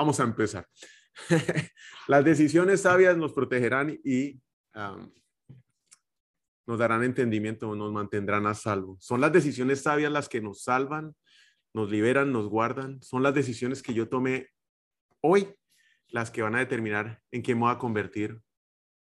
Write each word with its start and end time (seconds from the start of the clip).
Vamos 0.00 0.18
a 0.18 0.24
empezar. 0.24 0.66
Las 2.08 2.24
decisiones 2.24 2.80
sabias 2.80 3.16
nos 3.16 3.32
protegerán 3.32 3.98
y 4.02 4.40
nos 6.66 6.78
darán 6.78 7.04
entendimiento, 7.04 7.74
nos 7.76 7.92
mantendrán 7.92 8.46
a 8.46 8.54
salvo. 8.54 8.96
Son 9.00 9.20
las 9.20 9.32
decisiones 9.32 9.82
sabias 9.82 10.10
las 10.10 10.28
que 10.28 10.40
nos 10.40 10.62
salvan, 10.62 11.14
nos 11.74 11.90
liberan, 11.90 12.32
nos 12.32 12.48
guardan. 12.48 13.02
Son 13.02 13.22
las 13.22 13.34
decisiones 13.34 13.82
que 13.82 13.92
yo 13.92 14.08
tomé 14.08 14.48
hoy 15.20 15.54
las 16.08 16.30
que 16.30 16.42
van 16.42 16.54
a 16.54 16.60
determinar 16.60 17.20
en 17.30 17.42
qué 17.42 17.54
me 17.54 17.62
voy 17.62 17.72
a 17.72 17.78
convertir 17.78 18.40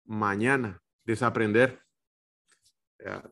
mañana. 0.04 0.80
Desaprender. 1.04 1.80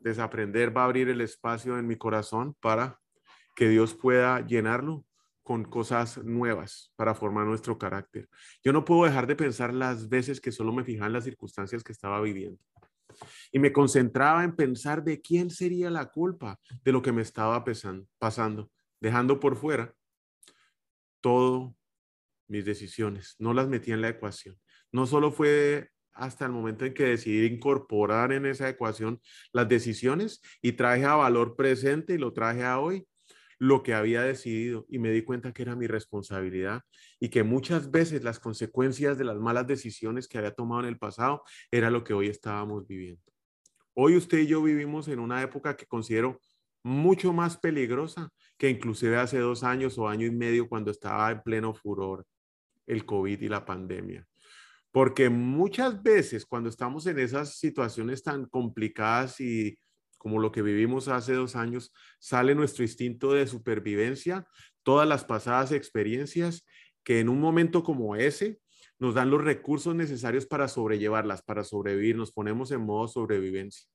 Desaprender 0.01 0.77
va 0.77 0.83
a 0.83 0.85
abrir 0.85 1.09
el 1.09 1.21
espacio 1.21 1.79
en 1.79 1.87
mi 1.87 1.97
corazón 1.97 2.55
para 2.61 3.01
que 3.55 3.69
Dios 3.69 3.95
pueda 3.95 4.45
llenarlo 4.45 5.07
con 5.45 5.63
cosas 5.65 6.19
nuevas 6.25 6.93
para 6.97 7.15
formar 7.15 7.47
nuestro 7.47 7.79
carácter. 7.79 8.29
Yo 8.65 8.73
no 8.73 8.85
puedo 8.85 9.05
dejar 9.05 9.27
de 9.27 9.37
pensar 9.37 9.73
las 9.73 10.09
veces 10.09 10.41
que 10.41 10.51
solo 10.51 10.73
me 10.73 10.85
fijaba 10.85 11.07
en 11.07 11.13
las 11.13 11.25
circunstancias 11.25 11.85
que 11.85 11.93
estaba 11.93 12.21
viviendo. 12.21 12.59
Y 13.53 13.59
me 13.59 13.73
concentraba 13.73 14.43
en 14.43 14.57
pensar 14.57 15.05
de 15.05 15.21
quién 15.21 15.51
sería 15.51 15.91
la 15.91 16.07
culpa 16.07 16.59
de 16.83 16.93
lo 16.93 17.03
que 17.03 17.13
me 17.13 17.23
estaba 17.23 17.63
pasando, 18.19 18.71
dejando 19.01 19.39
por 19.39 19.57
fuera 19.57 19.95
todo 21.21 21.77
mis 22.49 22.65
decisiones. 22.65 23.37
No 23.39 23.53
las 23.53 23.69
metí 23.69 23.93
en 23.93 24.01
la 24.01 24.09
ecuación. 24.09 24.59
No 24.91 25.07
solo 25.07 25.31
fue 25.31 25.91
hasta 26.15 26.47
el 26.47 26.53
momento 26.53 26.85
en 26.85 26.95
que 26.95 27.05
decidí 27.05 27.47
incorporar 27.47 28.33
en 28.33 28.47
esa 28.47 28.69
ecuación 28.69 29.21
las 29.53 29.69
decisiones 29.69 30.41
y 30.63 30.73
traje 30.73 31.05
a 31.05 31.17
valor 31.17 31.57
presente 31.57 32.15
y 32.15 32.19
lo 32.19 32.33
traje 32.33 32.65
a 32.65 32.79
hoy, 32.79 33.07
lo 33.65 33.83
que 33.83 33.95
había 33.95 34.21
decidido 34.21 34.85
y 34.91 34.99
me 34.99 35.11
di 35.11 35.23
cuenta 35.23 35.53
que 35.53 35.63
era 35.63 35.75
mi 35.75 35.87
responsabilidad 35.87 36.83
y 37.19 37.31
que 37.31 37.45
muchas 37.45 37.91
veces 37.91 38.23
las 38.23 38.39
consecuencias 38.39 39.17
de 39.17 39.25
las 39.25 39.39
malas 39.39 39.67
decisiones 39.67 40.29
que 40.29 40.37
había 40.37 40.55
tomado 40.55 40.83
en 40.83 40.89
el 40.89 40.99
pasado 40.99 41.43
era 41.71 41.89
lo 41.91 42.05
que 42.05 42.13
hoy 42.13 42.29
estábamos 42.29 42.87
viviendo. 42.87 43.23
Hoy 43.95 44.17
usted 44.17 44.41
y 44.41 44.49
yo 44.49 44.63
vivimos 44.63 45.09
en 45.09 45.19
una 45.19 45.41
época 45.41 45.79
que 45.79 45.87
considero 45.87 46.43
mucho 46.83 47.33
más 47.33 47.57
peligrosa 47.57 48.29
que 48.59 48.69
inclusive 48.69 49.17
hace 49.17 49.39
dos 49.39 49.65
años 49.65 49.97
o 49.97 50.09
año 50.09 50.27
y 50.27 50.31
medio 50.31 50.69
cuando 50.69 50.91
estaba 50.91 51.31
en 51.31 51.41
pleno 51.41 51.73
furor 51.73 52.27
el 52.87 53.07
COVID 53.07 53.41
y 53.41 53.49
la 53.49 53.65
pandemia. 53.65 54.27
Porque 54.93 55.31
muchas 55.31 56.03
veces 56.03 56.45
cuando 56.45 56.69
estamos 56.69 57.07
en 57.07 57.19
esas 57.19 57.57
situaciones 57.57 58.23
tan 58.23 58.45
complicadas 58.45 59.41
y 59.41 59.79
como 60.25 60.39
lo 60.39 60.53
que 60.53 60.63
vivimos 60.63 61.09
hace 61.09 61.35
dos 61.35 61.55
años, 61.55 61.93
sale 62.19 62.55
nuestro 62.55 62.83
instinto 62.83 63.35
de 63.35 63.47
supervivencia, 63.47 64.49
todas 64.83 65.07
las 65.07 65.23
pasadas 65.23 65.71
experiencias 65.71 66.65
que 67.05 67.21
en 67.21 67.29
un 67.29 67.43
momento 67.43 67.83
como 67.83 68.17
ese 68.17 68.59
nos 68.99 69.13
dan 69.13 69.29
los 69.29 69.45
recursos 69.45 69.95
necesarios 69.95 70.47
para 70.47 70.67
sobrellevarlas, 70.67 71.43
para 71.43 71.63
sobrevivir, 71.63 72.17
nos 72.17 72.33
ponemos 72.33 72.71
en 72.71 72.81
modo 72.81 73.07
sobrevivencia. 73.07 73.87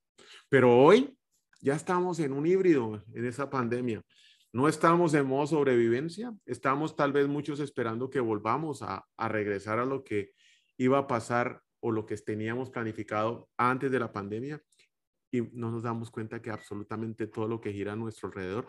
Pero 0.48 0.78
hoy 0.78 1.18
ya 1.60 1.74
estamos 1.74 2.20
en 2.20 2.32
un 2.32 2.46
híbrido 2.46 3.02
en 3.12 3.26
esa 3.26 3.50
pandemia. 3.50 4.00
No 4.52 4.68
estamos 4.68 5.14
en 5.14 5.26
modo 5.26 5.48
sobrevivencia, 5.48 6.32
estamos 6.46 6.94
tal 6.94 7.12
vez 7.12 7.26
muchos 7.26 7.58
esperando 7.58 8.08
que 8.08 8.20
volvamos 8.20 8.82
a, 8.82 9.04
a 9.16 9.28
regresar 9.28 9.80
a 9.80 9.84
lo 9.84 10.04
que 10.04 10.30
iba 10.76 10.96
a 10.96 11.08
pasar 11.08 11.60
o 11.80 11.90
lo 11.90 12.06
que 12.06 12.16
teníamos 12.18 12.70
planificado 12.70 13.48
antes 13.56 13.90
de 13.90 13.98
la 13.98 14.12
pandemia 14.12 14.62
y 15.30 15.42
no 15.52 15.70
nos 15.70 15.82
damos 15.82 16.10
cuenta 16.10 16.42
que 16.42 16.50
absolutamente 16.50 17.26
todo 17.26 17.48
lo 17.48 17.60
que 17.60 17.72
gira 17.72 17.92
a 17.92 17.96
nuestro 17.96 18.28
alrededor 18.28 18.68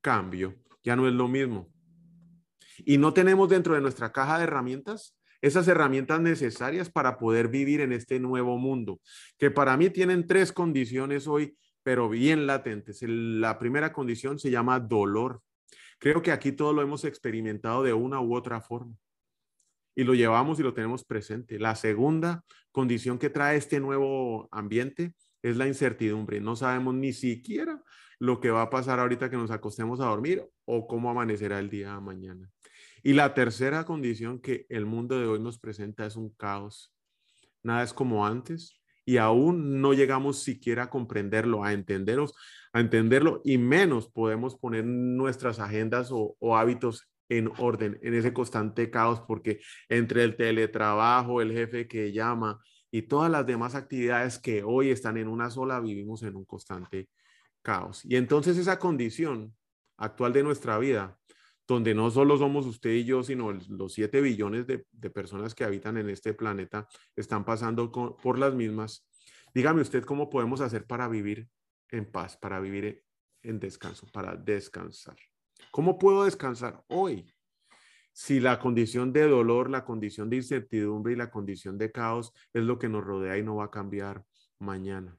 cambió, 0.00 0.54
ya 0.82 0.96
no 0.96 1.06
es 1.06 1.14
lo 1.14 1.28
mismo. 1.28 1.72
Y 2.78 2.98
no 2.98 3.12
tenemos 3.12 3.48
dentro 3.48 3.74
de 3.74 3.80
nuestra 3.80 4.12
caja 4.12 4.38
de 4.38 4.44
herramientas 4.44 5.16
esas 5.40 5.66
herramientas 5.68 6.20
necesarias 6.20 6.90
para 6.90 7.16
poder 7.16 7.48
vivir 7.48 7.80
en 7.80 7.92
este 7.92 8.20
nuevo 8.20 8.58
mundo, 8.58 9.00
que 9.38 9.50
para 9.50 9.76
mí 9.76 9.90
tienen 9.90 10.26
tres 10.26 10.52
condiciones 10.52 11.26
hoy, 11.26 11.56
pero 11.82 12.08
bien 12.08 12.46
latentes. 12.46 13.02
La 13.02 13.58
primera 13.58 13.92
condición 13.92 14.38
se 14.38 14.50
llama 14.50 14.80
dolor. 14.80 15.40
Creo 15.98 16.22
que 16.22 16.32
aquí 16.32 16.52
todo 16.52 16.72
lo 16.72 16.82
hemos 16.82 17.04
experimentado 17.04 17.82
de 17.82 17.92
una 17.92 18.20
u 18.20 18.34
otra 18.34 18.60
forma 18.60 18.94
y 19.94 20.04
lo 20.04 20.14
llevamos 20.14 20.60
y 20.60 20.62
lo 20.62 20.74
tenemos 20.74 21.04
presente. 21.04 21.58
La 21.58 21.74
segunda 21.74 22.44
condición 22.70 23.18
que 23.18 23.30
trae 23.30 23.56
este 23.56 23.80
nuevo 23.80 24.48
ambiente 24.52 25.14
es 25.42 25.56
la 25.56 25.66
incertidumbre. 25.66 26.40
No 26.40 26.56
sabemos 26.56 26.94
ni 26.94 27.12
siquiera 27.12 27.82
lo 28.18 28.40
que 28.40 28.50
va 28.50 28.62
a 28.62 28.70
pasar 28.70 29.00
ahorita 29.00 29.30
que 29.30 29.36
nos 29.36 29.50
acostemos 29.50 30.00
a 30.00 30.06
dormir 30.06 30.44
o 30.66 30.86
cómo 30.86 31.10
amanecerá 31.10 31.58
el 31.58 31.70
día 31.70 31.94
de 31.94 32.00
mañana. 32.00 32.50
Y 33.02 33.14
la 33.14 33.32
tercera 33.32 33.84
condición 33.84 34.40
que 34.40 34.66
el 34.68 34.84
mundo 34.84 35.18
de 35.18 35.26
hoy 35.26 35.40
nos 35.40 35.58
presenta 35.58 36.04
es 36.04 36.16
un 36.16 36.30
caos. 36.30 36.94
Nada 37.62 37.82
es 37.82 37.94
como 37.94 38.26
antes 38.26 38.80
y 39.06 39.16
aún 39.16 39.80
no 39.80 39.94
llegamos 39.94 40.42
siquiera 40.42 40.84
a 40.84 40.90
comprenderlo, 40.90 41.64
a 41.64 41.72
entenderlo, 41.72 42.26
a 42.72 42.80
entenderlo 42.80 43.40
y 43.44 43.56
menos 43.58 44.08
podemos 44.08 44.56
poner 44.56 44.84
nuestras 44.84 45.58
agendas 45.58 46.10
o, 46.12 46.36
o 46.38 46.56
hábitos 46.56 47.10
en 47.30 47.50
orden, 47.58 47.98
en 48.02 48.14
ese 48.14 48.32
constante 48.32 48.90
caos, 48.90 49.22
porque 49.26 49.60
entre 49.88 50.24
el 50.24 50.36
teletrabajo, 50.36 51.40
el 51.40 51.52
jefe 51.52 51.88
que 51.88 52.12
llama, 52.12 52.60
y 52.90 53.02
todas 53.02 53.30
las 53.30 53.46
demás 53.46 53.74
actividades 53.74 54.38
que 54.38 54.62
hoy 54.62 54.90
están 54.90 55.16
en 55.16 55.28
una 55.28 55.50
sola, 55.50 55.80
vivimos 55.80 56.22
en 56.22 56.36
un 56.36 56.44
constante 56.44 57.08
caos. 57.62 58.04
Y 58.04 58.16
entonces 58.16 58.56
esa 58.56 58.78
condición 58.78 59.54
actual 59.96 60.32
de 60.32 60.42
nuestra 60.42 60.78
vida, 60.78 61.18
donde 61.66 61.94
no 61.94 62.10
solo 62.10 62.36
somos 62.36 62.66
usted 62.66 62.90
y 62.90 63.04
yo, 63.04 63.22
sino 63.22 63.52
los 63.52 63.92
7 63.92 64.20
billones 64.20 64.66
de, 64.66 64.78
personas 65.10 65.54
que 65.54 65.64
habitan 65.64 65.96
en 65.98 66.10
este 66.10 66.34
planeta, 66.34 66.88
están 67.14 67.44
pasando 67.44 67.92
por 67.92 68.38
las 68.38 68.54
mismas. 68.54 69.06
Dígame 69.54 69.82
usted 69.82 70.04
cómo 70.04 70.28
podemos 70.28 70.60
hacer 70.60 70.86
para 70.86 71.06
vivir 71.06 71.48
en 71.90 72.10
paz, 72.10 72.36
para 72.36 72.58
vivir 72.60 73.04
en 73.42 73.60
descanso, 73.60 74.06
para 74.12 74.34
descansar. 74.36 75.16
¿Cómo 75.70 75.98
puedo 75.98 76.24
descansar 76.24 76.82
hoy? 76.88 77.32
Si 78.20 78.38
la 78.38 78.58
condición 78.58 79.14
de 79.14 79.26
dolor, 79.26 79.70
la 79.70 79.82
condición 79.82 80.28
de 80.28 80.36
incertidumbre 80.36 81.14
y 81.14 81.16
la 81.16 81.30
condición 81.30 81.78
de 81.78 81.90
caos 81.90 82.34
es 82.52 82.62
lo 82.62 82.78
que 82.78 82.86
nos 82.86 83.02
rodea 83.02 83.38
y 83.38 83.42
no 83.42 83.56
va 83.56 83.64
a 83.64 83.70
cambiar 83.70 84.26
mañana. 84.58 85.16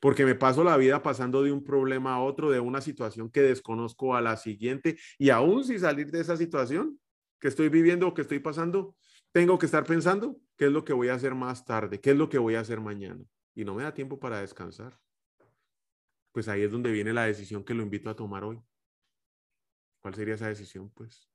Porque 0.00 0.24
me 0.24 0.34
paso 0.34 0.64
la 0.64 0.76
vida 0.76 1.00
pasando 1.00 1.44
de 1.44 1.52
un 1.52 1.62
problema 1.62 2.14
a 2.14 2.20
otro, 2.20 2.50
de 2.50 2.58
una 2.58 2.80
situación 2.80 3.30
que 3.30 3.40
desconozco 3.40 4.16
a 4.16 4.20
la 4.20 4.36
siguiente 4.36 4.98
y 5.16 5.30
aún 5.30 5.62
si 5.62 5.78
salir 5.78 6.10
de 6.10 6.22
esa 6.22 6.36
situación 6.36 6.98
que 7.38 7.46
estoy 7.46 7.68
viviendo 7.68 8.08
o 8.08 8.14
que 8.14 8.22
estoy 8.22 8.40
pasando, 8.40 8.96
tengo 9.30 9.56
que 9.56 9.66
estar 9.66 9.84
pensando 9.84 10.36
qué 10.56 10.64
es 10.64 10.72
lo 10.72 10.84
que 10.84 10.92
voy 10.92 11.10
a 11.10 11.14
hacer 11.14 11.36
más 11.36 11.64
tarde, 11.64 12.00
qué 12.00 12.10
es 12.10 12.16
lo 12.16 12.28
que 12.28 12.38
voy 12.38 12.56
a 12.56 12.60
hacer 12.60 12.80
mañana. 12.80 13.24
Y 13.54 13.64
no 13.64 13.76
me 13.76 13.84
da 13.84 13.94
tiempo 13.94 14.18
para 14.18 14.40
descansar. 14.40 14.98
Pues 16.32 16.48
ahí 16.48 16.62
es 16.62 16.72
donde 16.72 16.90
viene 16.90 17.12
la 17.12 17.26
decisión 17.26 17.62
que 17.62 17.74
lo 17.74 17.84
invito 17.84 18.10
a 18.10 18.16
tomar 18.16 18.42
hoy. 18.42 18.60
¿Cuál 20.00 20.16
sería 20.16 20.34
esa 20.34 20.48
decisión? 20.48 20.90
Pues 20.90 21.28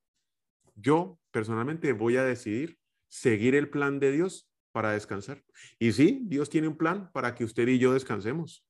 yo 0.79 1.19
personalmente 1.31 1.93
voy 1.93 2.17
a 2.17 2.23
decidir 2.23 2.77
seguir 3.07 3.55
el 3.55 3.69
plan 3.69 3.99
de 3.99 4.11
Dios 4.11 4.49
para 4.71 4.91
descansar. 4.91 5.43
Y 5.79 5.91
sí, 5.91 6.21
Dios 6.23 6.49
tiene 6.49 6.67
un 6.67 6.77
plan 6.77 7.11
para 7.11 7.35
que 7.35 7.43
usted 7.43 7.67
y 7.67 7.79
yo 7.79 7.93
descansemos. 7.93 8.65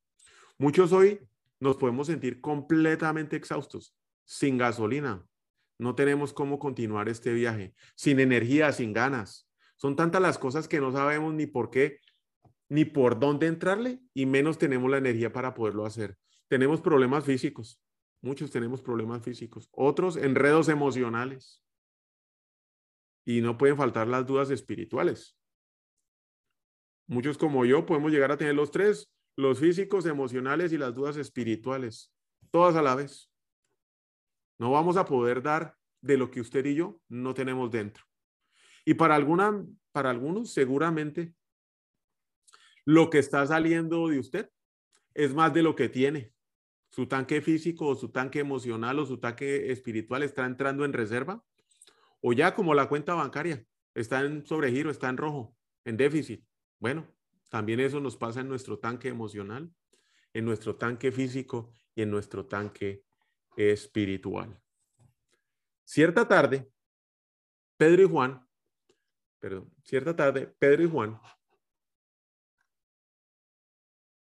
Muchos 0.58 0.92
hoy 0.92 1.20
nos 1.60 1.78
podemos 1.78 2.08
sentir 2.08 2.42
completamente 2.42 3.36
exhaustos, 3.36 3.96
sin 4.26 4.58
gasolina. 4.58 5.26
No 5.78 5.96
tenemos 5.96 6.34
cómo 6.34 6.60
continuar 6.60 7.10
este 7.10 7.34
viaje, 7.34 7.74
sin 7.96 8.20
energía, 8.20 8.72
sin 8.72 8.94
ganas. 8.94 9.50
Son 9.76 9.96
tantas 9.96 10.22
las 10.22 10.38
cosas 10.38 10.68
que 10.68 10.80
no 10.80 10.92
sabemos 10.92 11.34
ni 11.34 11.48
por 11.48 11.70
qué, 11.70 12.00
ni 12.68 12.86
por 12.86 13.20
dónde 13.20 13.48
entrarle, 13.48 14.00
y 14.14 14.26
menos 14.26 14.58
tenemos 14.58 14.92
la 14.92 14.98
energía 14.98 15.32
para 15.32 15.54
poderlo 15.54 15.86
hacer. 15.86 16.18
Tenemos 16.48 16.82
problemas 16.82 17.24
físicos, 17.24 17.82
muchos 18.22 18.52
tenemos 18.52 18.82
problemas 18.82 19.24
físicos, 19.24 19.70
otros 19.72 20.18
enredos 20.18 20.68
emocionales. 20.70 21.64
Y 23.26 23.42
no 23.42 23.58
pueden 23.58 23.78
faltar 23.78 24.08
las 24.08 24.26
dudas 24.26 24.50
espirituales. 24.50 25.38
Muchos 27.08 27.38
como 27.38 27.66
yo 27.66 27.86
podemos 27.86 28.12
llegar 28.12 28.32
a 28.32 28.38
tener 28.38 28.56
los 28.56 28.72
tres, 28.72 29.12
los 29.36 29.60
físicos, 29.60 30.06
emocionales 30.06 30.74
y 30.74 30.78
las 30.78 30.94
dudas 30.94 31.18
espirituales, 31.18 32.14
todas 32.52 32.76
a 32.76 32.82
la 32.82 32.96
vez. 32.96 33.32
No 34.60 34.72
vamos 34.72 34.98
a 34.98 35.06
poder 35.06 35.42
dar 35.42 35.76
de 36.02 36.18
lo 36.18 36.30
que 36.30 36.42
usted 36.42 36.66
y 36.66 36.76
yo 36.76 37.02
no 37.08 37.34
tenemos 37.34 37.72
dentro. 37.72 38.04
Y 38.86 38.96
para, 38.96 39.16
alguna, 39.16 39.66
para 39.92 40.10
algunos, 40.10 40.52
seguramente, 40.52 41.34
lo 42.86 43.10
que 43.10 43.20
está 43.20 43.46
saliendo 43.46 44.08
de 44.08 44.20
usted 44.20 44.50
es 45.14 45.34
más 45.34 45.54
de 45.54 45.64
lo 45.64 45.76
que 45.76 45.90
tiene. 45.90 46.34
Su 46.92 47.08
tanque 47.08 47.42
físico 47.42 47.88
o 47.88 47.96
su 47.96 48.10
tanque 48.10 48.40
emocional 48.40 49.00
o 49.00 49.06
su 49.06 49.20
tanque 49.20 49.72
espiritual 49.72 50.24
está 50.24 50.46
entrando 50.46 50.86
en 50.86 50.94
reserva. 50.94 51.44
O 52.22 52.34
ya 52.34 52.54
como 52.54 52.74
la 52.74 52.90
cuenta 52.90 53.14
bancaria, 53.14 53.66
está 53.94 54.22
en 54.22 54.46
sobregiro, 54.46 54.92
está 54.92 55.10
en 55.10 55.18
rojo, 55.18 55.56
en 55.86 55.98
déficit. 55.98 56.46
Bueno, 56.80 57.08
también 57.50 57.80
eso 57.80 58.00
nos 58.00 58.18
pasa 58.18 58.42
en 58.42 58.48
nuestro 58.48 58.80
tanque 58.80 59.08
emocional, 59.10 59.74
en 60.34 60.46
nuestro 60.46 60.76
tanque 60.76 61.12
físico 61.12 61.74
y 61.96 62.02
en 62.02 62.12
nuestro 62.12 62.46
tanque 62.46 63.04
espiritual. 63.56 64.62
Cierta 65.84 66.28
tarde, 66.28 66.72
Pedro 67.78 68.04
y 68.04 68.08
Juan, 68.08 68.48
perdón, 69.40 69.74
cierta 69.84 70.16
tarde, 70.16 70.48
Pedro 70.60 70.84
y 70.84 70.90
Juan, 70.90 71.20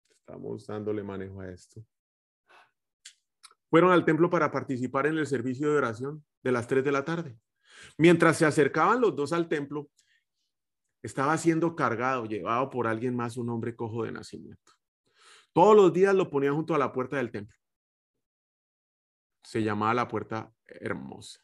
estamos 0.09 0.65
dándole 0.65 1.03
manejo 1.03 1.41
a 1.41 1.49
esto, 1.51 1.85
fueron 3.69 3.91
al 3.91 4.03
templo 4.03 4.29
para 4.29 4.51
participar 4.51 5.05
en 5.05 5.17
el 5.17 5.27
servicio 5.27 5.71
de 5.71 5.77
oración 5.77 6.25
de 6.41 6.51
las 6.51 6.67
3 6.67 6.83
de 6.83 6.91
la 6.91 7.05
tarde. 7.05 7.37
Mientras 7.97 8.37
se 8.37 8.45
acercaban 8.45 9.01
los 9.01 9.15
dos 9.15 9.33
al 9.33 9.47
templo, 9.47 9.89
estaba 11.01 11.37
siendo 11.37 11.75
cargado, 11.75 12.25
llevado 12.25 12.69
por 12.69 12.87
alguien 12.87 13.15
más, 13.15 13.37
un 13.37 13.49
hombre 13.49 13.75
cojo 13.75 14.03
de 14.03 14.11
nacimiento. 14.11 14.73
Todos 15.53 15.75
los 15.75 15.93
días 15.93 16.13
lo 16.13 16.29
ponían 16.29 16.55
junto 16.55 16.75
a 16.75 16.77
la 16.77 16.91
puerta 16.91 17.17
del 17.17 17.31
templo. 17.31 17.57
Se 19.43 19.63
llamaba 19.63 19.93
la 19.93 20.07
puerta 20.07 20.51
hermosa 20.65 21.39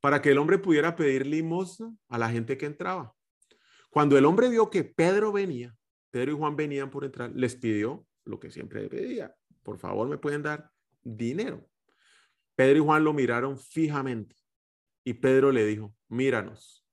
para 0.00 0.20
que 0.20 0.30
el 0.30 0.38
hombre 0.38 0.58
pudiera 0.58 0.96
pedir 0.96 1.26
limosna 1.26 1.94
a 2.08 2.18
la 2.18 2.28
gente 2.28 2.58
que 2.58 2.66
entraba. 2.66 3.14
Cuando 3.88 4.18
el 4.18 4.24
hombre 4.24 4.48
vio 4.48 4.68
que 4.68 4.82
Pedro 4.82 5.30
venía, 5.30 5.76
Pedro 6.10 6.32
y 6.32 6.36
Juan 6.36 6.56
venían 6.56 6.90
por 6.90 7.04
entrar, 7.04 7.30
les 7.34 7.54
pidió 7.54 8.04
lo 8.24 8.40
que 8.40 8.50
siempre 8.50 8.88
pedía. 8.88 9.34
Por 9.62 9.78
favor, 9.78 10.08
me 10.08 10.18
pueden 10.18 10.42
dar 10.42 10.70
dinero. 11.02 11.68
Pedro 12.56 12.78
y 12.78 12.80
Juan 12.80 13.04
lo 13.04 13.12
miraron 13.12 13.56
fijamente 13.56 14.41
y 15.04 15.14
Pedro 15.14 15.52
le 15.52 15.64
dijo, 15.66 15.94
míranos. 16.08 16.86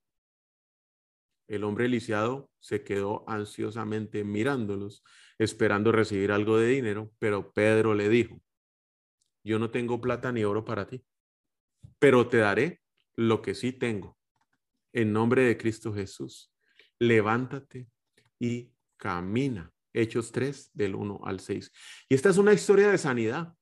El 1.48 1.64
hombre 1.64 1.88
lisiado 1.88 2.50
se 2.60 2.84
quedó 2.84 3.24
ansiosamente 3.28 4.22
mirándolos, 4.24 5.02
esperando 5.38 5.90
recibir 5.90 6.30
algo 6.30 6.58
de 6.58 6.68
dinero, 6.68 7.12
pero 7.18 7.52
Pedro 7.52 7.94
le 7.94 8.08
dijo, 8.08 8.40
yo 9.42 9.58
no 9.58 9.70
tengo 9.70 10.00
plata 10.00 10.30
ni 10.32 10.44
oro 10.44 10.64
para 10.64 10.86
ti, 10.86 11.04
pero 11.98 12.28
te 12.28 12.38
daré 12.38 12.80
lo 13.16 13.42
que 13.42 13.54
sí 13.54 13.72
tengo. 13.72 14.16
En 14.92 15.12
nombre 15.12 15.42
de 15.42 15.56
Cristo 15.56 15.92
Jesús, 15.92 16.52
levántate 16.98 17.88
y 18.38 18.72
camina. 18.96 19.72
Hechos 19.92 20.30
3 20.30 20.70
del 20.72 20.94
1 20.94 21.20
al 21.24 21.40
6. 21.40 21.72
Y 22.08 22.14
esta 22.14 22.30
es 22.30 22.38
una 22.38 22.52
historia 22.52 22.88
de 22.90 22.98
sanidad, 22.98 23.54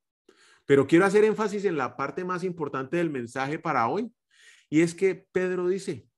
pero 0.66 0.86
quiero 0.86 1.06
hacer 1.06 1.24
énfasis 1.24 1.64
en 1.64 1.78
la 1.78 1.96
parte 1.96 2.24
más 2.24 2.44
importante 2.44 2.98
del 2.98 3.08
mensaje 3.08 3.58
para 3.58 3.88
hoy. 3.88 4.12
Y 4.70 4.82
es 4.82 4.94
que 4.94 5.14
Pedro 5.32 5.68
dice, 5.68 6.08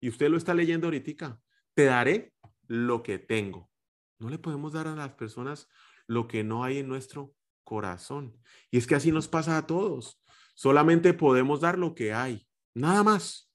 y 0.00 0.08
usted 0.08 0.28
lo 0.28 0.36
está 0.36 0.54
leyendo 0.54 0.86
ahorita, 0.86 1.40
te 1.74 1.84
daré 1.84 2.32
lo 2.66 3.02
que 3.02 3.18
tengo. 3.18 3.70
No 4.18 4.30
le 4.30 4.38
podemos 4.38 4.72
dar 4.72 4.86
a 4.88 4.96
las 4.96 5.12
personas 5.12 5.68
lo 6.06 6.28
que 6.28 6.44
no 6.44 6.64
hay 6.64 6.78
en 6.78 6.88
nuestro 6.88 7.34
corazón. 7.64 8.36
Y 8.70 8.78
es 8.78 8.86
que 8.86 8.94
así 8.94 9.12
nos 9.12 9.28
pasa 9.28 9.58
a 9.58 9.66
todos. 9.66 10.22
Solamente 10.54 11.12
podemos 11.12 11.60
dar 11.60 11.78
lo 11.78 11.94
que 11.94 12.12
hay. 12.12 12.46
Nada 12.74 13.02
más. 13.02 13.50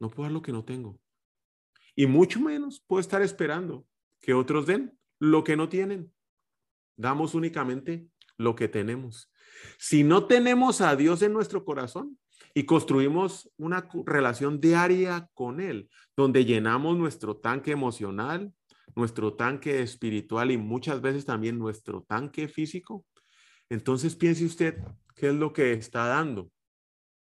No 0.00 0.10
puedo 0.10 0.24
dar 0.24 0.32
lo 0.32 0.42
que 0.42 0.52
no 0.52 0.64
tengo. 0.64 0.98
Y 1.94 2.06
mucho 2.06 2.40
menos 2.40 2.80
puedo 2.86 3.00
estar 3.00 3.22
esperando 3.22 3.86
que 4.20 4.34
otros 4.34 4.66
den 4.66 4.98
lo 5.18 5.44
que 5.44 5.56
no 5.56 5.68
tienen. 5.68 6.12
Damos 6.96 7.34
únicamente 7.34 8.08
lo 8.36 8.56
que 8.56 8.68
tenemos. 8.68 9.30
Si 9.78 10.02
no 10.02 10.26
tenemos 10.26 10.80
a 10.80 10.96
Dios 10.96 11.22
en 11.22 11.32
nuestro 11.32 11.64
corazón 11.64 12.18
y 12.54 12.64
construimos 12.64 13.50
una 13.56 13.88
relación 14.06 14.60
diaria 14.60 15.28
con 15.34 15.60
Él, 15.60 15.88
donde 16.16 16.44
llenamos 16.44 16.96
nuestro 16.96 17.36
tanque 17.36 17.72
emocional, 17.72 18.52
nuestro 18.94 19.34
tanque 19.34 19.80
espiritual 19.82 20.50
y 20.50 20.58
muchas 20.58 21.00
veces 21.00 21.24
también 21.24 21.58
nuestro 21.58 22.02
tanque 22.02 22.48
físico, 22.48 23.06
entonces 23.70 24.16
piense 24.16 24.44
usted 24.44 24.76
qué 25.14 25.28
es 25.28 25.34
lo 25.34 25.52
que 25.52 25.72
está 25.72 26.06
dando 26.06 26.50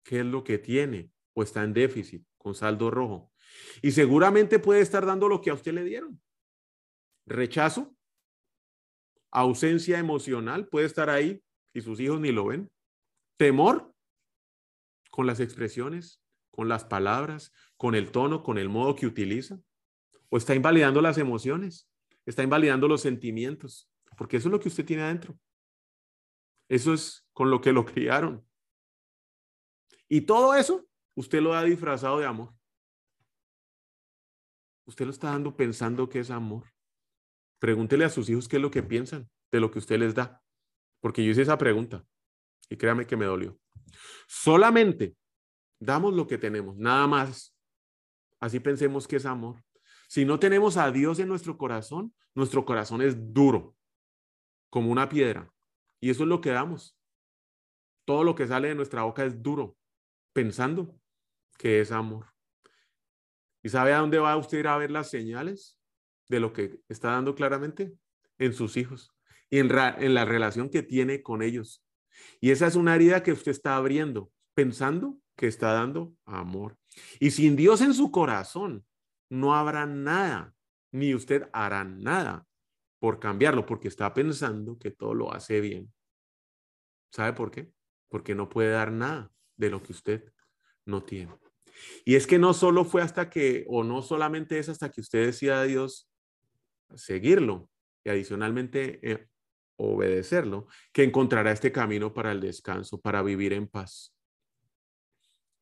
qué 0.06 0.20
es 0.20 0.26
lo 0.26 0.44
que 0.44 0.58
tiene 0.58 1.10
o 1.34 1.42
está 1.42 1.64
en 1.64 1.74
déficit 1.74 2.24
con 2.38 2.54
saldo 2.54 2.90
rojo. 2.90 3.32
Y 3.82 3.90
seguramente 3.90 4.58
puede 4.58 4.80
estar 4.80 5.04
dando 5.04 5.28
lo 5.28 5.40
que 5.40 5.50
a 5.50 5.54
usted 5.54 5.74
le 5.74 5.84
dieron. 5.84 6.20
Rechazo, 7.26 7.94
ausencia 9.32 9.98
emocional, 9.98 10.68
puede 10.68 10.86
estar 10.86 11.10
ahí 11.10 11.42
y 11.74 11.80
sus 11.80 11.98
hijos 11.98 12.20
ni 12.20 12.30
lo 12.30 12.46
ven. 12.46 12.70
Temor 13.36 13.92
con 15.16 15.26
las 15.26 15.40
expresiones, 15.40 16.22
con 16.50 16.68
las 16.68 16.84
palabras, 16.84 17.54
con 17.78 17.94
el 17.94 18.10
tono, 18.10 18.42
con 18.42 18.58
el 18.58 18.68
modo 18.68 18.94
que 18.94 19.06
utiliza. 19.06 19.58
O 20.28 20.36
está 20.36 20.54
invalidando 20.54 21.00
las 21.00 21.16
emociones, 21.16 21.90
está 22.26 22.42
invalidando 22.42 22.86
los 22.86 23.00
sentimientos, 23.00 23.90
porque 24.18 24.36
eso 24.36 24.48
es 24.48 24.52
lo 24.52 24.60
que 24.60 24.68
usted 24.68 24.84
tiene 24.84 25.04
adentro. 25.04 25.38
Eso 26.68 26.92
es 26.92 27.26
con 27.32 27.50
lo 27.50 27.62
que 27.62 27.72
lo 27.72 27.86
criaron. 27.86 28.46
Y 30.06 30.20
todo 30.20 30.54
eso, 30.54 30.86
usted 31.14 31.40
lo 31.40 31.54
ha 31.54 31.64
disfrazado 31.64 32.18
de 32.18 32.26
amor. 32.26 32.54
Usted 34.84 35.06
lo 35.06 35.12
está 35.12 35.30
dando 35.30 35.56
pensando 35.56 36.10
que 36.10 36.18
es 36.18 36.30
amor. 36.30 36.74
Pregúntele 37.58 38.04
a 38.04 38.10
sus 38.10 38.28
hijos 38.28 38.48
qué 38.48 38.56
es 38.56 38.62
lo 38.62 38.70
que 38.70 38.82
piensan 38.82 39.30
de 39.50 39.60
lo 39.60 39.70
que 39.70 39.78
usted 39.78 39.98
les 39.98 40.14
da. 40.14 40.44
Porque 41.00 41.24
yo 41.24 41.30
hice 41.30 41.40
esa 41.40 41.56
pregunta 41.56 42.06
y 42.68 42.76
créame 42.76 43.06
que 43.06 43.16
me 43.16 43.24
dolió. 43.24 43.58
Solamente 44.26 45.16
damos 45.78 46.14
lo 46.14 46.26
que 46.26 46.38
tenemos, 46.38 46.76
nada 46.76 47.06
más. 47.06 47.54
Así 48.40 48.60
pensemos 48.60 49.06
que 49.06 49.16
es 49.16 49.26
amor. 49.26 49.62
Si 50.08 50.24
no 50.24 50.38
tenemos 50.38 50.76
a 50.76 50.90
Dios 50.90 51.18
en 51.18 51.28
nuestro 51.28 51.56
corazón, 51.58 52.14
nuestro 52.34 52.64
corazón 52.64 53.02
es 53.02 53.32
duro, 53.32 53.76
como 54.70 54.90
una 54.92 55.08
piedra. 55.08 55.52
Y 56.00 56.10
eso 56.10 56.22
es 56.22 56.28
lo 56.28 56.40
que 56.40 56.50
damos. 56.50 56.98
Todo 58.04 58.22
lo 58.22 58.34
que 58.34 58.46
sale 58.46 58.68
de 58.68 58.74
nuestra 58.74 59.02
boca 59.02 59.24
es 59.24 59.42
duro 59.42 59.76
pensando 60.32 60.98
que 61.58 61.80
es 61.80 61.90
amor. 61.90 62.26
¿Y 63.62 63.68
sabe 63.68 63.94
a 63.94 63.98
dónde 63.98 64.18
va 64.18 64.36
usted 64.36 64.64
a 64.66 64.76
ver 64.76 64.90
las 64.90 65.10
señales 65.10 65.78
de 66.28 66.38
lo 66.40 66.52
que 66.52 66.78
está 66.88 67.10
dando 67.10 67.34
claramente? 67.34 67.92
En 68.38 68.52
sus 68.52 68.76
hijos 68.76 69.12
y 69.48 69.58
en 69.58 69.68
la 69.68 70.24
relación 70.24 70.68
que 70.68 70.82
tiene 70.82 71.22
con 71.22 71.42
ellos. 71.42 71.85
Y 72.40 72.50
esa 72.50 72.66
es 72.66 72.76
una 72.76 72.94
herida 72.94 73.22
que 73.22 73.32
usted 73.32 73.50
está 73.50 73.76
abriendo, 73.76 74.30
pensando 74.54 75.18
que 75.36 75.46
está 75.46 75.72
dando 75.72 76.14
amor. 76.24 76.76
Y 77.20 77.30
sin 77.30 77.56
Dios 77.56 77.80
en 77.80 77.94
su 77.94 78.10
corazón, 78.10 78.86
no 79.28 79.54
habrá 79.54 79.86
nada, 79.86 80.54
ni 80.92 81.14
usted 81.14 81.48
hará 81.52 81.84
nada 81.84 82.46
por 82.98 83.20
cambiarlo, 83.20 83.66
porque 83.66 83.88
está 83.88 84.12
pensando 84.14 84.78
que 84.78 84.90
todo 84.90 85.14
lo 85.14 85.32
hace 85.32 85.60
bien. 85.60 85.92
¿Sabe 87.10 87.32
por 87.32 87.50
qué? 87.50 87.72
Porque 88.08 88.34
no 88.34 88.48
puede 88.48 88.70
dar 88.70 88.92
nada 88.92 89.30
de 89.56 89.70
lo 89.70 89.82
que 89.82 89.92
usted 89.92 90.32
no 90.84 91.02
tiene. 91.02 91.36
Y 92.04 92.14
es 92.14 92.26
que 92.26 92.38
no 92.38 92.54
solo 92.54 92.84
fue 92.84 93.02
hasta 93.02 93.28
que, 93.28 93.64
o 93.68 93.84
no 93.84 94.02
solamente 94.02 94.58
es 94.58 94.68
hasta 94.68 94.90
que 94.90 95.00
usted 95.00 95.26
decida 95.26 95.60
a 95.60 95.64
Dios 95.64 96.08
seguirlo 96.94 97.68
y 98.04 98.10
adicionalmente 98.10 99.00
eh, 99.02 99.28
obedecerlo, 99.76 100.66
que 100.92 101.04
encontrará 101.04 101.52
este 101.52 101.72
camino 101.72 102.14
para 102.14 102.32
el 102.32 102.40
descanso, 102.40 103.00
para 103.00 103.22
vivir 103.22 103.52
en 103.52 103.68
paz, 103.68 104.14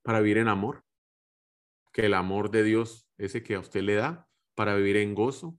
para 0.03 0.21
vivir 0.21 0.39
en 0.39 0.49
amor, 0.49 0.85
que 1.93 2.07
el 2.07 2.15
amor 2.15 2.51
de 2.51 2.65
Dios, 2.65 3.09
ese 3.19 3.43
que 3.43 3.55
a 3.55 3.61
usted 3.61 3.83
le 3.83 3.95
da, 3.95 4.29
para 4.55 4.75
vivir 4.77 4.97
en 4.97 5.15
gozo. 5.15 5.59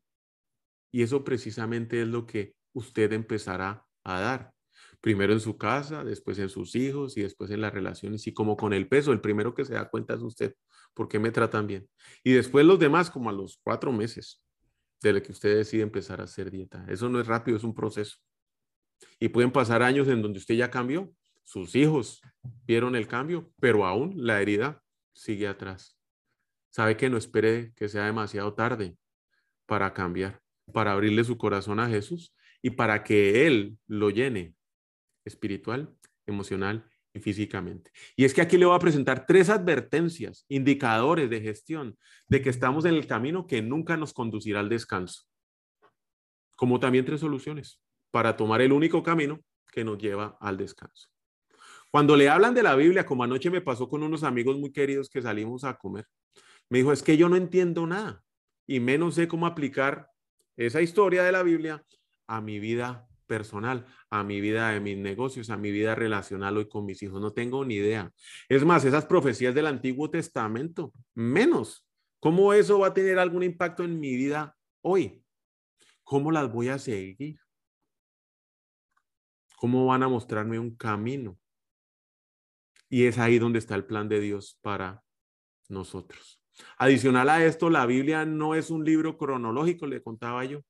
Y 0.92 1.04
eso 1.04 1.24
precisamente 1.24 2.02
es 2.02 2.08
lo 2.08 2.26
que 2.26 2.56
usted 2.74 3.12
empezará 3.14 3.86
a 4.04 4.20
dar 4.20 4.56
primero 5.02 5.34
en 5.34 5.40
su 5.40 5.58
casa, 5.58 6.04
después 6.04 6.40
en 6.40 6.50
sus 6.50 6.76
hijos 6.76 7.16
y 7.18 7.22
después 7.22 7.52
en 7.52 7.62
las 7.62 7.74
relaciones 7.74 8.26
y 8.28 8.34
como 8.34 8.58
con 8.58 8.74
el 8.74 8.88
peso, 8.88 9.12
el 9.12 9.22
primero 9.22 9.54
que 9.54 9.66
se 9.66 9.74
da 9.74 9.90
cuenta 9.90 10.16
es 10.16 10.22
usted, 10.22 10.56
porque 10.94 11.20
me 11.20 11.32
tratan 11.32 11.68
bien? 11.68 11.88
Y 12.24 12.34
después 12.34 12.66
los 12.66 12.80
demás 12.80 13.12
como 13.12 13.30
a 13.30 13.34
los 13.34 13.60
cuatro 13.64 13.92
meses 13.92 14.42
de 15.02 15.22
que 15.22 15.32
usted 15.32 15.58
decide 15.58 15.84
empezar 15.84 16.22
a 16.22 16.24
hacer 16.24 16.50
dieta. 16.50 16.86
Eso 16.90 17.08
no 17.10 17.20
es 17.20 17.28
rápido, 17.28 17.58
es 17.58 17.64
un 17.64 17.76
proceso. 17.76 18.18
Y 19.20 19.30
pueden 19.30 19.52
pasar 19.52 19.82
años 19.82 20.08
en 20.08 20.22
donde 20.22 20.40
usted 20.40 20.56
ya 20.56 20.70
cambió, 20.70 21.12
sus 21.44 21.76
hijos 21.76 22.22
vieron 22.66 22.96
el 22.96 23.08
cambio, 23.08 23.52
pero 23.60 23.86
aún 23.86 24.14
la 24.18 24.42
herida 24.42 24.84
sigue 25.14 25.48
atrás. 25.48 25.98
Sabe 26.70 26.98
que 26.98 27.10
no 27.10 27.18
espere 27.18 27.72
que 27.76 27.88
sea 27.88 28.06
demasiado 28.06 28.54
tarde 28.54 28.98
para 29.66 29.94
cambiar, 29.94 30.42
para 30.74 30.92
abrirle 30.92 31.24
su 31.24 31.38
corazón 31.38 31.80
a 31.80 31.88
Jesús 31.88 32.36
y 32.62 32.72
para 32.72 33.04
que 33.04 33.48
Él 33.48 33.78
lo 33.88 34.10
llene 34.10 34.56
espiritual, 35.24 35.96
emocional 36.26 36.90
y 37.14 37.20
físicamente. 37.20 37.92
Y 38.16 38.26
es 38.26 38.34
que 38.34 38.42
aquí 38.42 38.58
le 38.58 38.66
voy 38.66 38.76
a 38.76 38.80
presentar 38.80 39.26
tres 39.26 39.50
advertencias, 39.50 40.46
indicadores 40.50 41.30
de 41.30 41.42
gestión 41.42 41.98
de 42.28 42.42
que 42.42 42.50
estamos 42.50 42.86
en 42.86 42.96
el 42.96 43.08
camino 43.08 43.48
que 43.48 43.62
nunca 43.62 43.96
nos 43.96 44.14
conducirá 44.14 44.60
al 44.60 44.70
descanso, 44.70 45.24
como 46.56 46.80
también 46.80 47.06
tres 47.06 47.22
soluciones 47.22 47.80
para 48.16 48.38
tomar 48.38 48.62
el 48.62 48.72
único 48.72 49.04
camino 49.04 49.42
que 49.74 49.84
nos 49.84 49.98
lleva 49.98 50.38
al 50.40 50.56
descanso. 50.56 51.10
Cuando 51.92 52.16
le 52.16 52.30
hablan 52.30 52.54
de 52.54 52.64
la 52.64 52.74
Biblia, 52.74 53.06
como 53.06 53.26
anoche 53.26 53.52
me 53.52 53.60
pasó 53.60 53.90
con 53.90 54.04
unos 54.04 54.24
amigos 54.24 54.58
muy 54.58 54.72
queridos 54.72 55.10
que 55.10 55.22
salimos 55.22 55.66
a 55.66 55.74
comer, 55.74 56.08
me 56.70 56.78
dijo, 56.78 56.94
es 56.94 57.04
que 57.04 57.18
yo 57.18 57.28
no 57.28 57.36
entiendo 57.36 57.86
nada 57.86 58.24
y 58.66 58.80
menos 58.80 59.16
sé 59.16 59.28
cómo 59.28 59.46
aplicar 59.46 60.08
esa 60.56 60.82
historia 60.82 61.24
de 61.24 61.34
la 61.34 61.44
Biblia 61.44 61.84
a 62.26 62.40
mi 62.40 62.58
vida 62.58 63.06
personal, 63.28 63.86
a 64.10 64.24
mi 64.24 64.40
vida 64.40 64.70
de 64.70 64.80
mis 64.80 64.98
negocios, 64.98 65.50
a 65.50 65.58
mi 65.58 65.72
vida 65.72 65.94
relacional 65.94 66.56
hoy 66.56 66.70
con 66.70 66.86
mis 66.86 67.04
hijos. 67.04 67.20
No 67.20 67.34
tengo 67.34 67.66
ni 67.66 67.76
idea. 67.76 68.14
Es 68.48 68.64
más, 68.64 68.86
esas 68.86 69.06
profecías 69.06 69.54
del 69.54 69.68
Antiguo 69.68 70.10
Testamento, 70.10 70.94
menos. 71.16 71.86
¿Cómo 72.22 72.54
eso 72.54 72.80
va 72.80 72.88
a 72.88 72.94
tener 72.94 73.20
algún 73.20 73.44
impacto 73.44 73.84
en 73.84 74.00
mi 74.00 74.16
vida 74.16 74.56
hoy? 74.80 75.22
¿Cómo 76.06 76.32
las 76.32 76.50
voy 76.50 76.70
a 76.70 76.80
seguir? 76.80 77.40
¿Cómo 79.58 79.86
van 79.86 80.04
a 80.04 80.08
mostrarme 80.08 80.60
un 80.60 80.76
camino? 80.76 81.38
Y 82.90 83.06
es 83.06 83.18
ahí 83.18 83.40
donde 83.40 83.60
está 83.60 83.76
el 83.76 83.86
plan 83.86 84.08
de 84.08 84.20
Dios 84.20 84.60
para 84.62 85.04
nosotros. 85.68 86.42
Adicional 86.78 87.30
a 87.30 87.44
esto, 87.46 87.70
la 87.70 87.86
Biblia 87.86 88.26
no 88.26 88.56
es 88.56 88.70
un 88.70 88.86
libro 88.86 89.18
cronológico, 89.18 89.88
le 89.88 90.02
contaba 90.02 90.46
yo. 90.46 90.62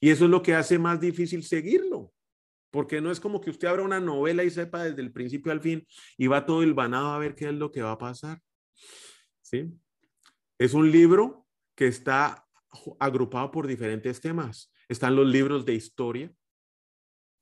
Y 0.00 0.10
eso 0.10 0.24
es 0.24 0.30
lo 0.30 0.42
que 0.42 0.54
hace 0.54 0.78
más 0.78 1.00
difícil 1.00 1.42
seguirlo, 1.42 2.12
porque 2.70 3.00
no 3.00 3.10
es 3.10 3.20
como 3.20 3.40
que 3.40 3.50
usted 3.50 3.68
abra 3.68 3.82
una 3.82 4.00
novela 4.00 4.44
y 4.44 4.50
sepa 4.50 4.84
desde 4.84 5.02
el 5.02 5.12
principio 5.12 5.52
al 5.52 5.60
fin 5.60 5.86
y 6.16 6.26
va 6.26 6.46
todo 6.46 6.62
el 6.62 6.74
vanado 6.74 7.08
a 7.12 7.18
ver 7.18 7.34
qué 7.34 7.48
es 7.48 7.54
lo 7.54 7.70
que 7.70 7.82
va 7.82 7.92
a 7.92 7.98
pasar. 7.98 8.40
¿Sí? 9.42 9.70
Es 10.58 10.72
un 10.72 10.90
libro 10.90 11.46
que 11.74 11.86
está 11.86 12.46
agrupado 12.98 13.50
por 13.50 13.66
diferentes 13.66 14.20
temas. 14.20 14.72
Están 14.88 15.16
los 15.16 15.26
libros 15.26 15.64
de 15.64 15.74
historia, 15.74 16.32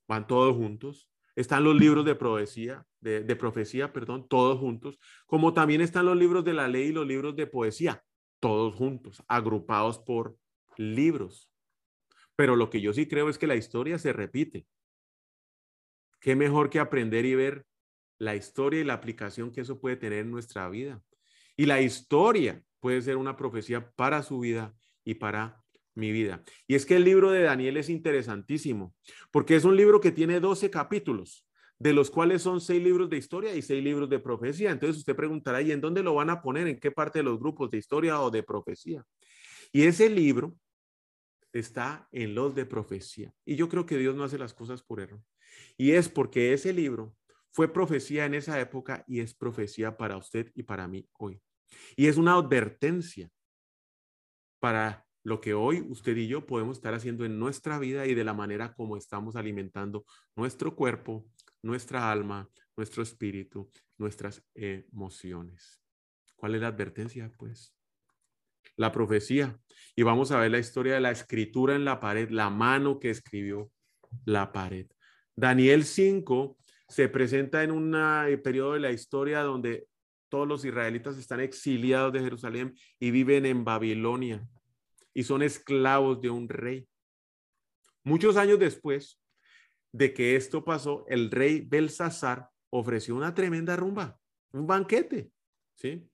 van 0.07 0.27
todos 0.27 0.57
juntos. 0.57 1.09
Están 1.35 1.65
los 1.65 1.75
libros 1.75 2.05
de 2.05 2.15
profecía, 2.15 2.87
de, 3.01 3.37
profecía, 3.37 3.93
perdón, 3.93 4.29
todos 4.29 4.59
juntos, 4.59 4.99
como 5.27 5.55
también 5.55 5.81
están 5.81 6.07
los 6.07 6.17
libros 6.17 6.45
de 6.45 6.53
la 6.53 6.69
ley 6.69 6.89
y 6.89 6.93
los 6.93 7.07
libros 7.07 7.35
de 7.37 7.47
poesía, 7.47 8.05
todos 8.39 8.75
juntos, 8.75 9.23
agrupados 9.29 9.99
por 9.99 10.37
libros. 10.77 11.51
Pero 12.37 12.55
lo 12.55 12.69
que 12.71 12.81
yo 12.81 12.93
sí 12.93 13.09
creo 13.09 13.29
es 13.29 13.39
que 13.39 13.47
la 13.47 13.57
historia 13.57 13.99
se 13.99 14.13
repite. 14.13 14.67
¿Qué 16.21 16.37
mejor 16.37 16.71
que 16.71 16.79
aprender 16.79 17.25
y 17.25 17.35
ver 17.35 17.67
la 18.19 18.37
historia 18.37 18.81
y 18.81 18.85
la 18.85 18.95
aplicación 18.95 19.51
que 19.51 19.63
eso 19.63 19.81
puede 19.81 19.97
tener 19.97 20.21
en 20.21 20.31
nuestra 20.31 20.69
vida? 20.69 21.03
Y 21.57 21.67
la 21.67 21.81
historia 21.81 22.63
puede 22.79 23.01
ser 23.03 23.17
una 23.17 23.37
profecía 23.37 23.91
para 23.93 24.23
su 24.23 24.41
vida 24.41 24.75
y 25.05 25.15
para 25.15 25.62
mi 25.95 26.13
vida. 26.13 26.43
Y 26.67 26.75
es 26.75 26.87
que 26.87 26.97
el 26.97 27.05
libro 27.05 27.31
de 27.31 27.43
Daniel 27.43 27.77
es 27.77 27.89
interesantísimo, 27.89 28.95
porque 29.31 29.57
es 29.57 29.65
un 29.65 29.77
libro 29.77 30.01
que 30.01 30.13
tiene 30.13 30.41
12 30.41 30.71
capítulos, 30.71 31.47
de 31.79 31.93
los 31.93 32.11
cuales 32.11 32.43
son 32.43 32.61
seis 32.61 32.83
libros 32.83 33.11
de 33.11 33.17
historia 33.17 33.55
y 33.55 33.63
seis 33.63 33.83
libros 33.83 34.09
de 34.09 34.21
profecía. 34.21 34.71
Entonces 34.71 34.99
usted 34.99 35.17
preguntará, 35.17 35.61
¿y 35.63 35.73
en 35.73 35.81
dónde 35.81 36.03
lo 36.03 36.15
van 36.15 36.31
a 36.31 36.41
poner? 36.41 36.69
¿En 36.69 36.79
qué 36.79 36.91
parte 36.93 37.19
de 37.19 37.25
los 37.25 37.39
grupos 37.39 37.71
de 37.71 37.79
historia 37.79 38.21
o 38.21 38.31
de 38.31 38.43
profecía? 38.43 39.05
Y 39.73 39.83
ese 39.83 40.09
libro 40.09 40.57
está 41.53 42.09
en 42.13 42.35
los 42.35 42.55
de 42.55 42.67
profecía. 42.67 43.35
Y 43.45 43.57
yo 43.57 43.69
creo 43.69 43.85
que 43.85 43.99
Dios 43.99 44.15
no 44.15 44.25
hace 44.25 44.39
las 44.39 44.55
cosas 44.55 44.83
por 44.83 45.01
error. 45.01 45.21
Y 45.77 45.93
es 45.93 46.09
porque 46.09 46.53
ese 46.53 46.73
libro 46.73 47.17
fue 47.51 47.73
profecía 47.73 48.25
en 48.25 48.35
esa 48.35 48.61
época 48.61 49.05
y 49.07 49.21
es 49.21 49.35
profecía 49.35 49.97
para 49.97 50.17
usted 50.17 50.51
y 50.55 50.63
para 50.63 50.89
mí 50.89 51.09
hoy. 51.19 51.43
Y 51.97 52.07
es 52.07 52.17
una 52.17 52.35
advertencia 52.35 53.31
para 54.61 55.07
lo 55.25 55.41
que 55.41 55.55
hoy 55.55 55.85
usted 55.89 56.17
y 56.17 56.27
yo 56.27 56.47
podemos 56.47 56.79
estar 56.79 56.95
haciendo 56.95 57.25
en 57.25 57.39
nuestra 57.39 57.79
vida 57.79 58.07
y 58.07 58.15
de 58.15 58.25
la 58.25 58.35
manera 58.35 58.75
como 58.75 58.97
estamos 58.97 59.37
alimentando 59.37 60.05
nuestro 60.37 60.75
cuerpo, 60.75 61.27
nuestra 61.63 62.11
alma, 62.11 62.49
nuestro 62.77 63.03
espíritu, 63.03 63.71
nuestras 63.99 64.43
emociones. 64.55 65.81
¿Cuál 66.37 66.57
es 66.57 66.61
la 66.61 66.69
advertencia? 66.69 67.31
Pues 67.37 67.75
la 68.77 68.91
profecía. 68.91 69.59
Y 69.95 70.03
vamos 70.03 70.33
a 70.33 70.39
ver 70.39 70.51
la 70.51 70.59
historia 70.59 70.95
de 70.95 71.01
la 71.01 71.11
escritura 71.11 71.77
en 71.77 71.85
la 71.85 72.01
pared, 72.01 72.31
la 72.31 72.51
mano 72.51 72.99
que 72.99 73.11
escribió 73.11 73.71
la 74.25 74.53
pared. 74.53 74.87
Daniel 75.37 75.85
5 75.85 76.57
se 76.89 77.09
presenta 77.09 77.63
en 77.63 77.71
un 77.71 77.93
periodo 78.43 78.75
de 78.75 78.81
la 78.81 78.91
historia 78.91 79.41
donde 79.43 79.87
todos 80.29 80.49
los 80.49 80.65
israelitas 80.65 81.17
están 81.19 81.41
exiliados 81.41 82.13
de 82.13 82.21
Jerusalén 82.21 82.75
y 82.99 83.11
viven 83.11 83.47
en 83.47 83.65
Babilonia 83.65 84.47
y 85.15 85.23
son 85.23 85.43
esclavos 85.43 86.21
de 86.21 86.31
un 86.31 86.49
rey. 86.49 86.89
Muchos 88.05 88.37
años 88.37 88.59
después 88.59 89.21
de 89.93 90.13
que 90.13 90.37
esto 90.37 90.65
pasó, 90.65 91.05
el 91.09 91.31
rey 91.31 91.61
Belsasar 91.61 92.49
ofreció 92.71 93.15
una 93.15 93.35
tremenda 93.35 93.77
rumba, 93.77 94.19
un 94.53 94.67
banquete, 94.67 95.31
¿sí? 95.75 96.09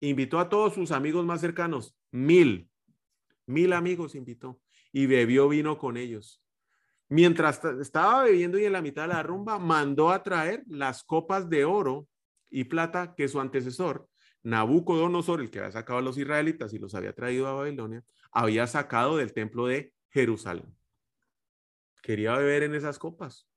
invitó 0.00 0.38
a 0.38 0.48
todos 0.48 0.74
sus 0.74 0.90
amigos 0.90 1.24
más 1.24 1.40
cercanos, 1.40 1.96
mil, 2.10 2.68
mil 3.46 3.72
amigos 3.72 4.14
invitó 4.14 4.60
y 4.92 5.06
bebió 5.06 5.48
vino 5.48 5.78
con 5.78 5.96
ellos. 5.96 6.42
Mientras 7.08 7.62
estaba 7.80 8.24
bebiendo 8.24 8.58
y 8.58 8.64
en 8.64 8.72
la 8.72 8.82
mitad 8.82 9.02
de 9.02 9.14
la 9.14 9.22
rumba, 9.22 9.58
mandó 9.58 10.10
a 10.10 10.22
traer 10.22 10.64
las 10.66 11.04
copas 11.04 11.48
de 11.50 11.64
oro 11.64 12.08
y 12.50 12.64
plata 12.64 13.14
que 13.14 13.28
su 13.28 13.38
antecesor, 13.38 14.08
Nabucodonosor, 14.42 15.40
el 15.40 15.50
que 15.50 15.60
había 15.60 15.72
sacado 15.72 15.98
a 15.98 16.02
los 16.02 16.18
israelitas 16.18 16.72
y 16.72 16.78
los 16.78 16.94
había 16.94 17.14
traído 17.14 17.46
a 17.46 17.52
Babilonia, 17.52 18.04
había 18.30 18.66
sacado 18.66 19.16
del 19.16 19.32
templo 19.32 19.66
de 19.66 19.94
Jerusalén. 20.10 20.76
Quería 22.02 22.36
beber 22.36 22.64
en 22.64 22.74
esas 22.74 22.98
copas 22.98 23.48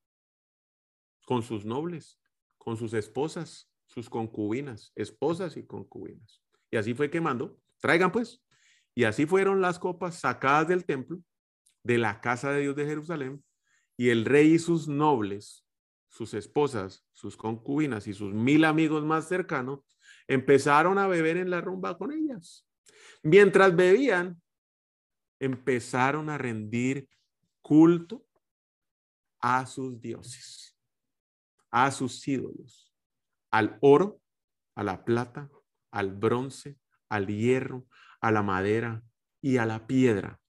con 1.25 1.42
sus 1.42 1.65
nobles, 1.65 2.20
con 2.58 2.77
sus 2.77 2.94
esposas, 2.94 3.72
sus 3.88 4.10
concubinas, 4.10 4.92
esposas 4.96 5.58
y 5.58 5.65
concubinas. 5.65 6.44
Y 6.72 6.77
así 6.77 6.94
fue 6.94 7.10
quemando. 7.10 7.60
Traigan 7.80 8.12
pues. 8.12 8.44
Y 8.94 9.04
así 9.04 9.25
fueron 9.25 9.62
las 9.62 9.80
copas 9.80 10.20
sacadas 10.20 10.68
del 10.68 10.86
templo, 10.86 11.20
de 11.84 11.98
la 11.98 12.22
casa 12.22 12.51
de 12.51 12.62
Dios 12.62 12.75
de 12.75 12.86
Jerusalén, 12.86 13.44
y 13.98 14.10
el 14.10 14.25
rey 14.25 14.54
y 14.54 14.60
sus 14.60 14.88
nobles, 14.88 15.65
sus 16.10 16.34
esposas, 16.34 17.06
sus 17.13 17.36
concubinas 17.36 18.08
y 18.08 18.13
sus 18.13 18.34
mil 18.34 18.63
amigos 18.63 19.04
más 19.04 19.27
cercanos, 19.27 19.82
empezaron 20.27 20.98
a 20.98 21.08
beber 21.08 21.38
en 21.38 21.50
la 21.50 21.62
rumba 21.62 21.98
con 21.98 22.12
ellas. 22.12 22.67
Mientras 23.24 23.75
bebían, 23.75 24.41
empezaron 25.39 26.29
a 26.29 26.38
rendir 26.38 27.08
culto 27.62 28.25
a 29.39 29.65
sus 29.65 30.00
dioses, 30.00 30.77
a 31.72 31.91
sus 31.91 32.27
ídolos 32.27 32.86
al 33.55 33.77
oro, 33.79 34.20
a 34.75 34.84
la 34.84 35.05
plata, 35.05 35.50
al 35.89 36.12
bronce, 36.12 36.77
al 37.08 37.27
hierro, 37.27 37.86
a 38.20 38.29
la 38.29 38.44
madera 38.44 39.01
y 39.41 39.55
a 39.58 39.65
la 39.65 39.88
piedra. 39.88 40.41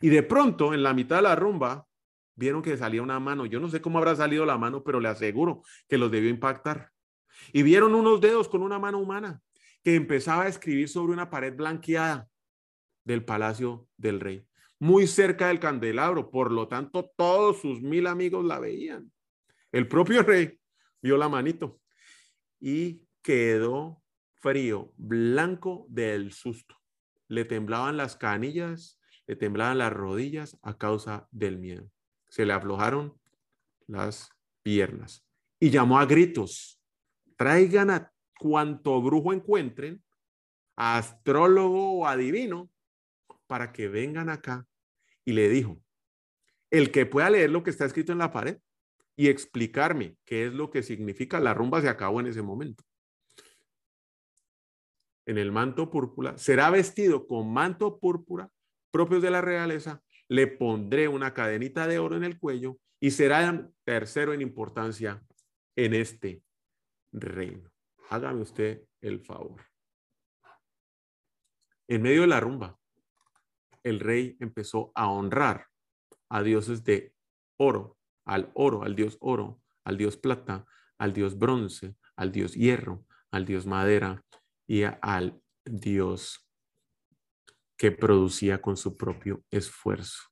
Y 0.00 0.08
de 0.08 0.22
pronto, 0.22 0.72
en 0.72 0.82
la 0.82 0.94
mitad 0.94 1.16
de 1.16 1.22
la 1.22 1.36
rumba, 1.36 1.86
vieron 2.34 2.62
que 2.62 2.78
salía 2.78 3.02
una 3.02 3.20
mano. 3.20 3.44
Yo 3.44 3.60
no 3.60 3.68
sé 3.68 3.82
cómo 3.82 3.98
habrá 3.98 4.16
salido 4.16 4.46
la 4.46 4.56
mano, 4.56 4.82
pero 4.82 5.00
le 5.00 5.08
aseguro 5.08 5.64
que 5.86 5.98
los 5.98 6.10
debió 6.10 6.30
impactar. 6.30 6.92
Y 7.52 7.62
vieron 7.62 7.94
unos 7.94 8.20
dedos 8.20 8.48
con 8.48 8.62
una 8.62 8.78
mano 8.78 8.98
humana 8.98 9.42
que 9.82 9.94
empezaba 9.94 10.44
a 10.44 10.48
escribir 10.48 10.88
sobre 10.88 11.12
una 11.12 11.30
pared 11.30 11.54
blanqueada 11.54 12.28
del 13.04 13.24
palacio 13.24 13.88
del 13.96 14.20
rey, 14.20 14.44
muy 14.78 15.06
cerca 15.06 15.48
del 15.48 15.60
candelabro. 15.60 16.30
Por 16.30 16.50
lo 16.50 16.66
tanto, 16.68 17.12
todos 17.16 17.60
sus 17.60 17.80
mil 17.80 18.06
amigos 18.06 18.44
la 18.44 18.58
veían. 18.58 19.12
El 19.70 19.86
propio 19.88 20.22
rey 20.22 20.58
vio 21.00 21.16
la 21.16 21.28
manito 21.28 21.80
y 22.60 23.02
quedó 23.22 24.02
frío, 24.34 24.92
blanco 24.96 25.86
del 25.88 26.32
susto. 26.32 26.76
Le 27.28 27.44
temblaban 27.44 27.96
las 27.96 28.16
canillas, 28.16 29.00
le 29.26 29.36
temblaban 29.36 29.78
las 29.78 29.92
rodillas 29.92 30.58
a 30.62 30.76
causa 30.78 31.28
del 31.30 31.58
miedo. 31.58 31.90
Se 32.28 32.46
le 32.46 32.52
aflojaron 32.52 33.18
las 33.86 34.30
piernas 34.62 35.24
y 35.60 35.70
llamó 35.70 35.98
a 35.98 36.06
gritos, 36.06 36.75
traigan 37.36 37.90
a 37.90 38.12
cuanto 38.38 39.00
brujo 39.02 39.32
encuentren, 39.32 40.02
a 40.76 40.98
astrólogo 40.98 42.00
o 42.00 42.06
adivino, 42.06 42.70
para 43.46 43.72
que 43.72 43.88
vengan 43.88 44.28
acá. 44.28 44.66
Y 45.24 45.32
le 45.32 45.48
dijo, 45.48 45.80
el 46.70 46.90
que 46.90 47.06
pueda 47.06 47.30
leer 47.30 47.50
lo 47.50 47.62
que 47.62 47.70
está 47.70 47.84
escrito 47.84 48.12
en 48.12 48.18
la 48.18 48.32
pared, 48.32 48.58
y 49.16 49.28
explicarme 49.28 50.16
qué 50.24 50.46
es 50.46 50.52
lo 50.52 50.70
que 50.70 50.82
significa. 50.82 51.40
La 51.40 51.54
rumba 51.54 51.80
se 51.80 51.88
acabó 51.88 52.20
en 52.20 52.26
ese 52.26 52.42
momento. 52.42 52.84
En 55.26 55.38
el 55.38 55.50
manto 55.50 55.90
púrpura, 55.90 56.36
será 56.38 56.70
vestido 56.70 57.26
con 57.26 57.52
manto 57.52 57.98
púrpura 57.98 58.50
propios 58.92 59.22
de 59.22 59.30
la 59.30 59.40
realeza, 59.40 60.02
le 60.28 60.46
pondré 60.46 61.08
una 61.08 61.34
cadenita 61.34 61.86
de 61.86 61.98
oro 61.98 62.16
en 62.16 62.24
el 62.24 62.38
cuello 62.38 62.78
y 63.00 63.10
será 63.10 63.68
tercero 63.84 64.32
en 64.32 64.40
importancia 64.40 65.22
en 65.76 65.94
este 65.94 66.42
reino. 67.20 67.70
Hágame 68.10 68.42
usted 68.42 68.82
el 69.00 69.20
favor. 69.20 69.62
En 71.88 72.02
medio 72.02 72.22
de 72.22 72.26
la 72.26 72.40
rumba, 72.40 72.78
el 73.82 74.00
rey 74.00 74.36
empezó 74.40 74.90
a 74.94 75.08
honrar 75.08 75.68
a 76.28 76.42
dioses 76.42 76.82
de 76.84 77.14
oro, 77.56 77.96
al 78.24 78.50
oro, 78.54 78.82
al 78.82 78.96
dios 78.96 79.16
oro, 79.20 79.62
al 79.84 79.96
dios 79.96 80.16
plata, 80.16 80.66
al 80.98 81.12
dios 81.12 81.38
bronce, 81.38 81.96
al 82.16 82.32
dios 82.32 82.54
hierro, 82.54 83.06
al 83.30 83.44
dios 83.44 83.66
madera 83.66 84.24
y 84.66 84.82
al 84.82 85.40
dios 85.64 86.46
que 87.76 87.92
producía 87.92 88.60
con 88.60 88.76
su 88.76 88.96
propio 88.96 89.44
esfuerzo, 89.50 90.22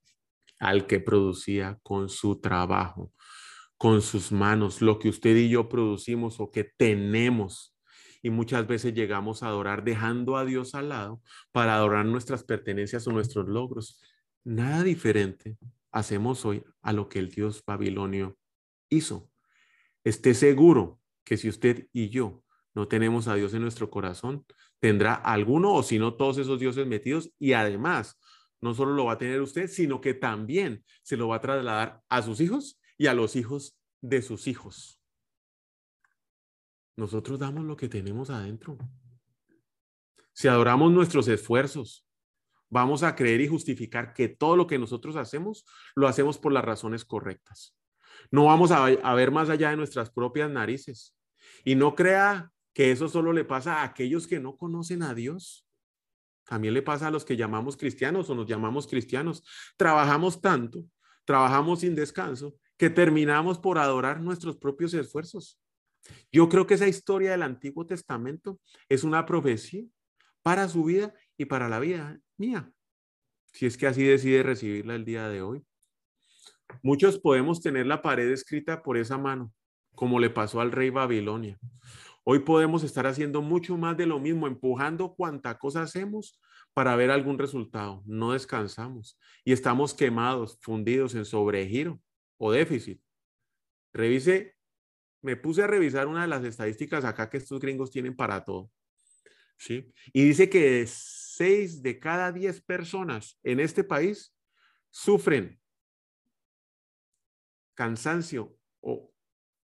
al 0.58 0.86
que 0.86 0.98
producía 0.98 1.78
con 1.82 2.08
su 2.08 2.40
trabajo, 2.40 3.12
con 3.84 4.00
sus 4.00 4.32
manos, 4.32 4.80
lo 4.80 4.98
que 4.98 5.10
usted 5.10 5.36
y 5.36 5.50
yo 5.50 5.68
producimos 5.68 6.40
o 6.40 6.50
que 6.50 6.64
tenemos. 6.64 7.76
Y 8.22 8.30
muchas 8.30 8.66
veces 8.66 8.94
llegamos 8.94 9.42
a 9.42 9.48
adorar 9.48 9.84
dejando 9.84 10.38
a 10.38 10.46
Dios 10.46 10.74
al 10.74 10.88
lado 10.88 11.20
para 11.52 11.74
adorar 11.74 12.06
nuestras 12.06 12.44
pertenencias 12.44 13.06
o 13.06 13.12
nuestros 13.12 13.46
logros. 13.46 14.00
Nada 14.42 14.82
diferente 14.84 15.58
hacemos 15.92 16.46
hoy 16.46 16.64
a 16.80 16.94
lo 16.94 17.10
que 17.10 17.18
el 17.18 17.28
Dios 17.28 17.62
babilonio 17.66 18.38
hizo. 18.88 19.30
Esté 20.02 20.32
seguro 20.32 20.98
que 21.22 21.36
si 21.36 21.50
usted 21.50 21.86
y 21.92 22.08
yo 22.08 22.42
no 22.74 22.88
tenemos 22.88 23.28
a 23.28 23.34
Dios 23.34 23.52
en 23.52 23.60
nuestro 23.60 23.90
corazón, 23.90 24.46
tendrá 24.80 25.12
alguno 25.12 25.74
o 25.74 25.82
si 25.82 25.98
no 25.98 26.14
todos 26.14 26.38
esos 26.38 26.58
dioses 26.58 26.86
metidos 26.86 27.34
y 27.38 27.52
además 27.52 28.18
no 28.62 28.72
solo 28.72 28.94
lo 28.94 29.04
va 29.04 29.12
a 29.12 29.18
tener 29.18 29.42
usted, 29.42 29.68
sino 29.68 30.00
que 30.00 30.14
también 30.14 30.82
se 31.02 31.18
lo 31.18 31.28
va 31.28 31.36
a 31.36 31.40
trasladar 31.42 32.00
a 32.08 32.22
sus 32.22 32.40
hijos 32.40 32.80
y 32.96 33.06
a 33.06 33.14
los 33.14 33.36
hijos 33.36 33.76
de 34.00 34.22
sus 34.22 34.46
hijos. 34.46 35.00
Nosotros 36.96 37.38
damos 37.38 37.64
lo 37.64 37.76
que 37.76 37.88
tenemos 37.88 38.30
adentro. 38.30 38.78
Si 40.32 40.48
adoramos 40.48 40.92
nuestros 40.92 41.28
esfuerzos, 41.28 42.06
vamos 42.68 43.02
a 43.02 43.14
creer 43.14 43.40
y 43.40 43.48
justificar 43.48 44.12
que 44.12 44.28
todo 44.28 44.56
lo 44.56 44.66
que 44.66 44.78
nosotros 44.78 45.16
hacemos, 45.16 45.64
lo 45.94 46.08
hacemos 46.08 46.38
por 46.38 46.52
las 46.52 46.64
razones 46.64 47.04
correctas. 47.04 47.76
No 48.30 48.46
vamos 48.46 48.70
a, 48.70 49.14
ver 49.14 49.30
más 49.30 49.48
allá 49.48 49.70
de 49.70 49.76
nuestras 49.76 50.10
propias 50.10 50.50
narices. 50.50 51.16
Y 51.64 51.74
no 51.74 51.94
crea 51.94 52.50
que 52.72 52.90
eso 52.90 53.08
solo 53.08 53.32
le 53.32 53.44
pasa 53.44 53.80
a 53.80 53.84
aquellos 53.84 54.26
que 54.26 54.40
no 54.40 54.56
conocen 54.56 55.02
a 55.02 55.14
Dios. 55.14 55.68
También 56.44 56.74
le 56.74 56.82
pasa 56.82 57.08
a 57.08 57.10
los 57.10 57.24
que 57.24 57.36
llamamos 57.36 57.76
cristianos 57.76 58.28
o 58.28 58.34
nos 58.34 58.46
llamamos 58.46 58.86
cristianos. 58.86 59.44
Trabajamos 59.76 60.40
tanto, 60.40 60.84
trabajamos 61.24 61.80
sin 61.80 61.94
descanso, 61.94 62.56
que 62.76 62.90
terminamos 62.90 63.58
por 63.58 63.78
adorar 63.78 64.20
nuestros 64.20 64.56
propios 64.56 64.94
esfuerzos. 64.94 65.60
Yo 66.32 66.48
creo 66.48 66.66
que 66.66 66.74
esa 66.74 66.88
historia 66.88 67.30
del 67.30 67.42
Antiguo 67.42 67.86
Testamento 67.86 68.60
es 68.88 69.04
una 69.04 69.24
profecía 69.26 69.84
para 70.42 70.68
su 70.68 70.84
vida 70.84 71.14
y 71.36 71.46
para 71.46 71.68
la 71.68 71.80
vida 71.80 72.18
mía, 72.36 72.70
si 73.52 73.66
es 73.66 73.76
que 73.76 73.86
así 73.86 74.04
decide 74.04 74.42
recibirla 74.42 74.94
el 74.94 75.04
día 75.04 75.28
de 75.28 75.42
hoy. 75.42 75.64
Muchos 76.82 77.18
podemos 77.18 77.60
tener 77.60 77.86
la 77.86 78.02
pared 78.02 78.30
escrita 78.30 78.82
por 78.82 78.96
esa 78.96 79.16
mano, 79.16 79.52
como 79.94 80.18
le 80.20 80.30
pasó 80.30 80.60
al 80.60 80.72
rey 80.72 80.90
Babilonia. 80.90 81.58
Hoy 82.24 82.40
podemos 82.40 82.82
estar 82.84 83.06
haciendo 83.06 83.42
mucho 83.42 83.76
más 83.76 83.96
de 83.96 84.06
lo 84.06 84.18
mismo, 84.18 84.46
empujando 84.46 85.14
cuanta 85.14 85.58
cosa 85.58 85.82
hacemos 85.82 86.40
para 86.72 86.96
ver 86.96 87.10
algún 87.10 87.38
resultado. 87.38 88.02
No 88.06 88.32
descansamos 88.32 89.18
y 89.44 89.52
estamos 89.52 89.94
quemados, 89.94 90.58
fundidos 90.60 91.14
en 91.14 91.24
sobregiro 91.24 92.00
o 92.38 92.52
déficit. 92.52 93.00
Revise, 93.92 94.56
me 95.22 95.36
puse 95.36 95.62
a 95.62 95.66
revisar 95.66 96.06
una 96.06 96.22
de 96.22 96.28
las 96.28 96.44
estadísticas 96.44 97.04
acá 97.04 97.30
que 97.30 97.38
estos 97.38 97.60
gringos 97.60 97.90
tienen 97.90 98.16
para 98.16 98.44
todo. 98.44 98.70
¿sí? 99.58 99.92
Y 100.12 100.24
dice 100.24 100.48
que 100.48 100.84
seis 100.86 101.82
de 101.82 101.98
cada 101.98 102.32
diez 102.32 102.60
personas 102.60 103.38
en 103.42 103.60
este 103.60 103.84
país 103.84 104.34
sufren 104.90 105.60
cansancio 107.74 108.56
o 108.80 109.12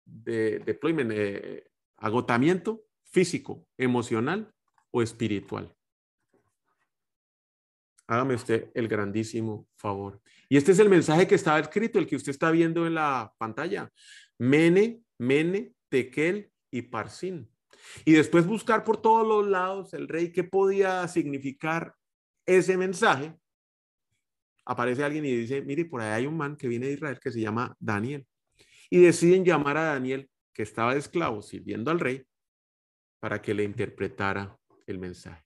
de 0.05 0.63
eh, 0.65 1.67
agotamiento 1.97 2.85
físico, 3.03 3.67
emocional 3.77 4.53
o 4.91 5.01
espiritual. 5.01 5.75
Hágame 8.07 8.35
usted 8.35 8.71
el 8.73 8.87
grandísimo 8.87 9.67
favor. 9.75 10.21
Y 10.49 10.57
este 10.57 10.71
es 10.71 10.79
el 10.79 10.89
mensaje 10.89 11.27
que 11.27 11.35
estaba 11.35 11.59
escrito, 11.59 11.99
el 11.99 12.07
que 12.07 12.15
usted 12.15 12.31
está 12.31 12.51
viendo 12.51 12.87
en 12.87 12.95
la 12.95 13.33
pantalla. 13.37 13.91
Mene, 14.37 15.01
Mene, 15.17 15.73
Tekel 15.89 16.51
y 16.71 16.83
Parsin. 16.83 17.49
Y 18.05 18.13
después 18.13 18.45
buscar 18.45 18.83
por 18.83 19.01
todos 19.01 19.27
los 19.27 19.47
lados 19.47 19.93
el 19.93 20.07
rey 20.07 20.31
que 20.31 20.43
podía 20.43 21.07
significar 21.07 21.95
ese 22.45 22.77
mensaje. 22.77 23.35
Aparece 24.65 25.03
alguien 25.03 25.25
y 25.25 25.35
dice, 25.35 25.61
mire, 25.61 25.85
por 25.85 26.01
ahí 26.01 26.11
hay 26.11 26.25
un 26.25 26.37
man 26.37 26.55
que 26.55 26.67
viene 26.67 26.87
de 26.87 26.93
Israel 26.93 27.19
que 27.19 27.31
se 27.31 27.41
llama 27.41 27.75
Daniel. 27.79 28.25
Y 28.89 28.99
deciden 28.99 29.43
llamar 29.43 29.77
a 29.77 29.83
Daniel, 29.83 30.29
que 30.53 30.63
estaba 30.63 30.93
de 30.93 30.99
esclavo, 30.99 31.41
sirviendo 31.41 31.91
al 31.91 31.99
rey, 31.99 32.25
para 33.19 33.41
que 33.41 33.53
le 33.53 33.63
interpretara 33.63 34.57
el 34.85 34.99
mensaje. 34.99 35.43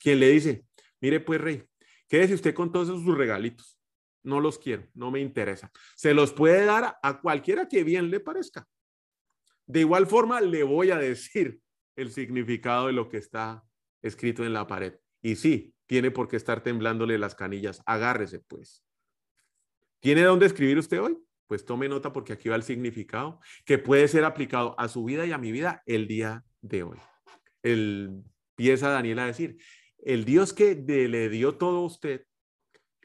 Quien 0.00 0.20
le 0.20 0.28
dice, 0.28 0.66
mire 1.00 1.20
pues 1.20 1.40
rey, 1.40 1.64
Quédese 2.08 2.34
usted 2.34 2.54
con 2.54 2.70
todos 2.70 2.88
sus 2.88 3.16
regalitos. 3.16 3.78
No 4.24 4.40
los 4.40 4.58
quiero, 4.58 4.88
no 4.94 5.10
me 5.10 5.20
interesa. 5.20 5.70
Se 5.94 6.14
los 6.14 6.32
puede 6.32 6.64
dar 6.64 6.98
a 7.02 7.20
cualquiera 7.20 7.68
que 7.68 7.84
bien 7.84 8.10
le 8.10 8.20
parezca. 8.20 8.66
De 9.66 9.80
igual 9.80 10.06
forma, 10.06 10.40
le 10.40 10.62
voy 10.62 10.90
a 10.90 10.98
decir 10.98 11.60
el 11.96 12.10
significado 12.10 12.88
de 12.88 12.92
lo 12.92 13.08
que 13.08 13.18
está 13.18 13.62
escrito 14.02 14.44
en 14.44 14.52
la 14.52 14.66
pared. 14.66 14.94
Y 15.22 15.36
sí, 15.36 15.74
tiene 15.86 16.10
por 16.10 16.28
qué 16.28 16.36
estar 16.36 16.62
temblándole 16.62 17.18
las 17.18 17.34
canillas. 17.34 17.82
Agárrese, 17.86 18.40
pues. 18.40 18.84
¿Tiene 20.00 20.22
dónde 20.22 20.46
escribir 20.46 20.78
usted 20.78 21.00
hoy? 21.00 21.18
Pues 21.46 21.64
tome 21.64 21.88
nota 21.88 22.12
porque 22.12 22.32
aquí 22.32 22.48
va 22.48 22.56
el 22.56 22.62
significado 22.62 23.40
que 23.64 23.78
puede 23.78 24.08
ser 24.08 24.24
aplicado 24.24 24.74
a 24.78 24.88
su 24.88 25.04
vida 25.04 25.26
y 25.26 25.32
a 25.32 25.38
mi 25.38 25.52
vida 25.52 25.82
el 25.86 26.06
día 26.08 26.44
de 26.60 26.82
hoy. 26.82 26.98
El, 27.62 28.22
empieza 28.56 28.88
Daniel 28.90 29.18
a 29.18 29.26
decir, 29.26 29.56
el 29.98 30.24
Dios 30.24 30.52
que 30.52 30.74
le 30.74 31.28
dio 31.28 31.56
todo 31.56 31.78
a 31.78 31.86
usted, 31.86 32.26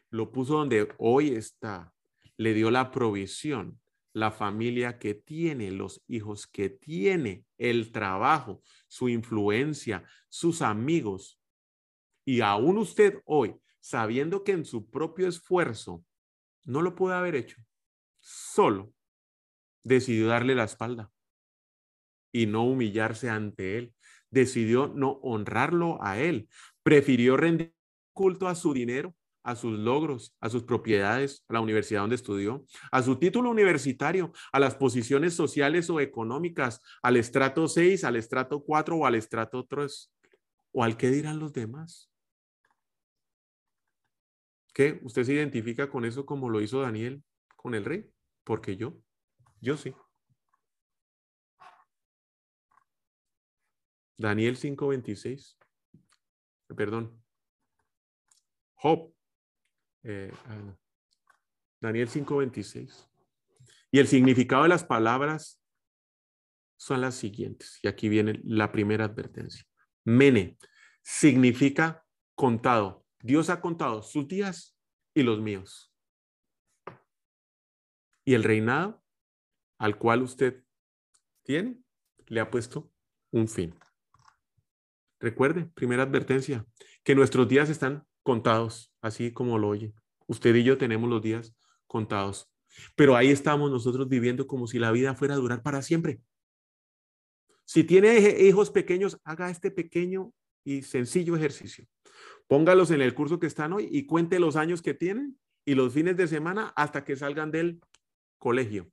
lo 0.09 0.31
puso 0.31 0.57
donde 0.57 0.93
hoy 0.97 1.29
está, 1.29 1.93
le 2.37 2.53
dio 2.53 2.71
la 2.71 2.91
provisión, 2.91 3.79
la 4.13 4.31
familia 4.31 4.97
que 4.97 5.13
tiene, 5.13 5.71
los 5.71 6.03
hijos 6.07 6.47
que 6.47 6.69
tiene, 6.69 7.45
el 7.57 7.91
trabajo, 7.91 8.61
su 8.87 9.09
influencia, 9.09 10.03
sus 10.29 10.61
amigos. 10.61 11.39
Y 12.25 12.41
aún 12.41 12.77
usted 12.77 13.21
hoy, 13.25 13.55
sabiendo 13.79 14.43
que 14.43 14.53
en 14.53 14.65
su 14.65 14.89
propio 14.89 15.27
esfuerzo 15.27 16.03
no 16.65 16.81
lo 16.81 16.95
puede 16.95 17.15
haber 17.15 17.35
hecho, 17.35 17.57
solo 18.19 18.93
decidió 19.83 20.27
darle 20.27 20.55
la 20.55 20.65
espalda 20.65 21.11
y 22.31 22.45
no 22.45 22.65
humillarse 22.65 23.29
ante 23.29 23.77
él. 23.77 23.93
Decidió 24.31 24.87
no 24.87 25.13
honrarlo 25.23 25.97
a 26.03 26.19
él, 26.19 26.49
prefirió 26.83 27.35
rendir 27.35 27.73
culto 28.13 28.47
a 28.47 28.53
su 28.53 28.73
dinero, 28.73 29.15
a 29.43 29.55
sus 29.55 29.77
logros, 29.77 30.35
a 30.39 30.49
sus 30.49 30.63
propiedades, 30.63 31.43
a 31.47 31.53
la 31.53 31.61
universidad 31.61 32.01
donde 32.01 32.15
estudió, 32.15 32.65
a 32.91 33.01
su 33.01 33.17
título 33.17 33.49
universitario, 33.49 34.31
a 34.51 34.59
las 34.59 34.75
posiciones 34.75 35.33
sociales 35.33 35.89
o 35.89 35.99
económicas, 35.99 36.81
al 37.01 37.17
estrato 37.17 37.67
6, 37.67 38.03
al 38.03 38.15
estrato 38.15 38.63
4 38.63 38.97
o 38.97 39.05
al 39.05 39.15
estrato 39.15 39.65
3, 39.65 40.11
o 40.71 40.83
al 40.83 40.97
que 40.97 41.09
dirán 41.09 41.39
los 41.39 41.53
demás. 41.53 42.11
¿Qué? 44.73 44.99
¿Usted 45.03 45.23
se 45.23 45.33
identifica 45.33 45.89
con 45.89 46.05
eso 46.05 46.25
como 46.25 46.49
lo 46.49 46.61
hizo 46.61 46.81
Daniel 46.81 47.23
con 47.55 47.75
el 47.75 47.85
rey? 47.85 48.09
Porque 48.43 48.77
yo, 48.77 48.97
yo 49.59 49.77
sí. 49.77 49.93
Daniel 54.17 54.57
5:26 54.57 55.57
perdón, 56.75 57.21
Job, 58.75 59.13
eh, 60.03 60.31
Daniel 61.81 62.09
5:26. 62.09 63.07
Y 63.91 63.99
el 63.99 64.07
significado 64.07 64.63
de 64.63 64.69
las 64.69 64.83
palabras 64.83 65.61
son 66.77 67.01
las 67.01 67.15
siguientes. 67.15 67.79
Y 67.81 67.87
aquí 67.87 68.09
viene 68.09 68.39
la 68.43 68.71
primera 68.71 69.05
advertencia. 69.05 69.65
Mene 70.05 70.57
significa 71.01 72.05
contado. 72.35 73.05
Dios 73.19 73.49
ha 73.49 73.61
contado 73.61 74.01
sus 74.01 74.27
días 74.27 74.77
y 75.13 75.23
los 75.23 75.41
míos. 75.41 75.93
Y 78.23 78.35
el 78.35 78.43
reinado 78.43 79.03
al 79.77 79.97
cual 79.97 80.21
usted 80.21 80.63
tiene, 81.43 81.81
le 82.27 82.39
ha 82.39 82.51
puesto 82.51 82.91
un 83.31 83.47
fin. 83.47 83.77
Recuerde, 85.19 85.65
primera 85.65 86.03
advertencia, 86.03 86.65
que 87.03 87.15
nuestros 87.15 87.47
días 87.47 87.69
están 87.69 88.05
contados, 88.29 88.93
así 89.01 89.33
como 89.33 89.57
lo 89.57 89.69
oye. 89.69 89.91
Usted 90.27 90.53
y 90.53 90.63
yo 90.63 90.77
tenemos 90.77 91.09
los 91.09 91.19
días 91.19 91.55
contados. 91.87 92.47
Pero 92.95 93.15
ahí 93.15 93.29
estamos 93.29 93.71
nosotros 93.71 94.07
viviendo 94.07 94.45
como 94.45 94.67
si 94.67 94.77
la 94.77 94.91
vida 94.91 95.15
fuera 95.15 95.33
a 95.33 95.37
durar 95.37 95.63
para 95.63 95.81
siempre. 95.81 96.21
Si 97.65 97.83
tiene 97.83 98.19
hijos 98.47 98.69
pequeños, 98.69 99.19
haga 99.23 99.49
este 99.49 99.71
pequeño 99.71 100.31
y 100.63 100.83
sencillo 100.83 101.35
ejercicio. 101.35 101.87
Póngalos 102.47 102.91
en 102.91 103.01
el 103.01 103.15
curso 103.15 103.39
que 103.39 103.47
están 103.47 103.73
hoy 103.73 103.89
y 103.91 104.05
cuente 104.05 104.39
los 104.39 104.55
años 104.55 104.83
que 104.83 104.93
tienen 104.93 105.39
y 105.65 105.73
los 105.73 105.91
fines 105.91 106.15
de 106.15 106.27
semana 106.27 106.71
hasta 106.75 107.03
que 107.03 107.15
salgan 107.15 107.49
del 107.49 107.81
colegio 108.37 108.91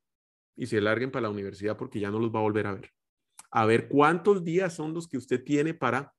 y 0.57 0.69
se 0.69 0.81
larguen 0.81 1.11
para 1.11 1.25
la 1.25 1.29
universidad 1.31 1.77
porque 1.77 2.01
ya 2.01 2.11
no 2.11 2.19
los 2.19 2.35
va 2.35 2.39
a 2.39 2.45
volver 2.45 2.69
a 2.69 2.73
ver. 2.73 2.91
A 3.51 3.67
ver 3.67 3.89
cuántos 3.89 4.45
días 4.45 4.73
son 4.73 4.95
los 4.95 5.07
que 5.07 5.19
usted 5.19 5.45
tiene 5.45 5.75
para 5.75 6.15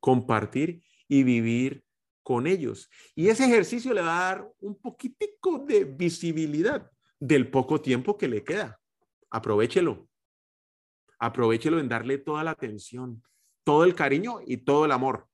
compartir 0.00 0.82
y 1.08 1.24
vivir 1.24 1.83
con 2.24 2.48
ellos. 2.48 2.90
Y 3.14 3.28
ese 3.28 3.44
ejercicio 3.44 3.94
le 3.94 4.00
va 4.00 4.18
a 4.18 4.34
dar 4.34 4.52
un 4.58 4.74
poquitico 4.80 5.58
de 5.60 5.84
visibilidad 5.84 6.90
del 7.20 7.48
poco 7.50 7.80
tiempo 7.80 8.18
que 8.18 8.26
le 8.26 8.42
queda. 8.42 8.80
Aprovechelo. 9.30 10.08
Aprovechelo 11.18 11.78
en 11.78 11.88
darle 11.88 12.18
toda 12.18 12.42
la 12.42 12.50
atención, 12.50 13.22
todo 13.62 13.84
el 13.84 13.94
cariño 13.94 14.40
y 14.44 14.56
todo 14.56 14.86
el 14.86 14.92
amor. 14.92 15.28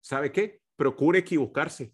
¿Sabe 0.00 0.32
qué? 0.32 0.62
Procure 0.76 1.18
equivocarse. 1.18 1.92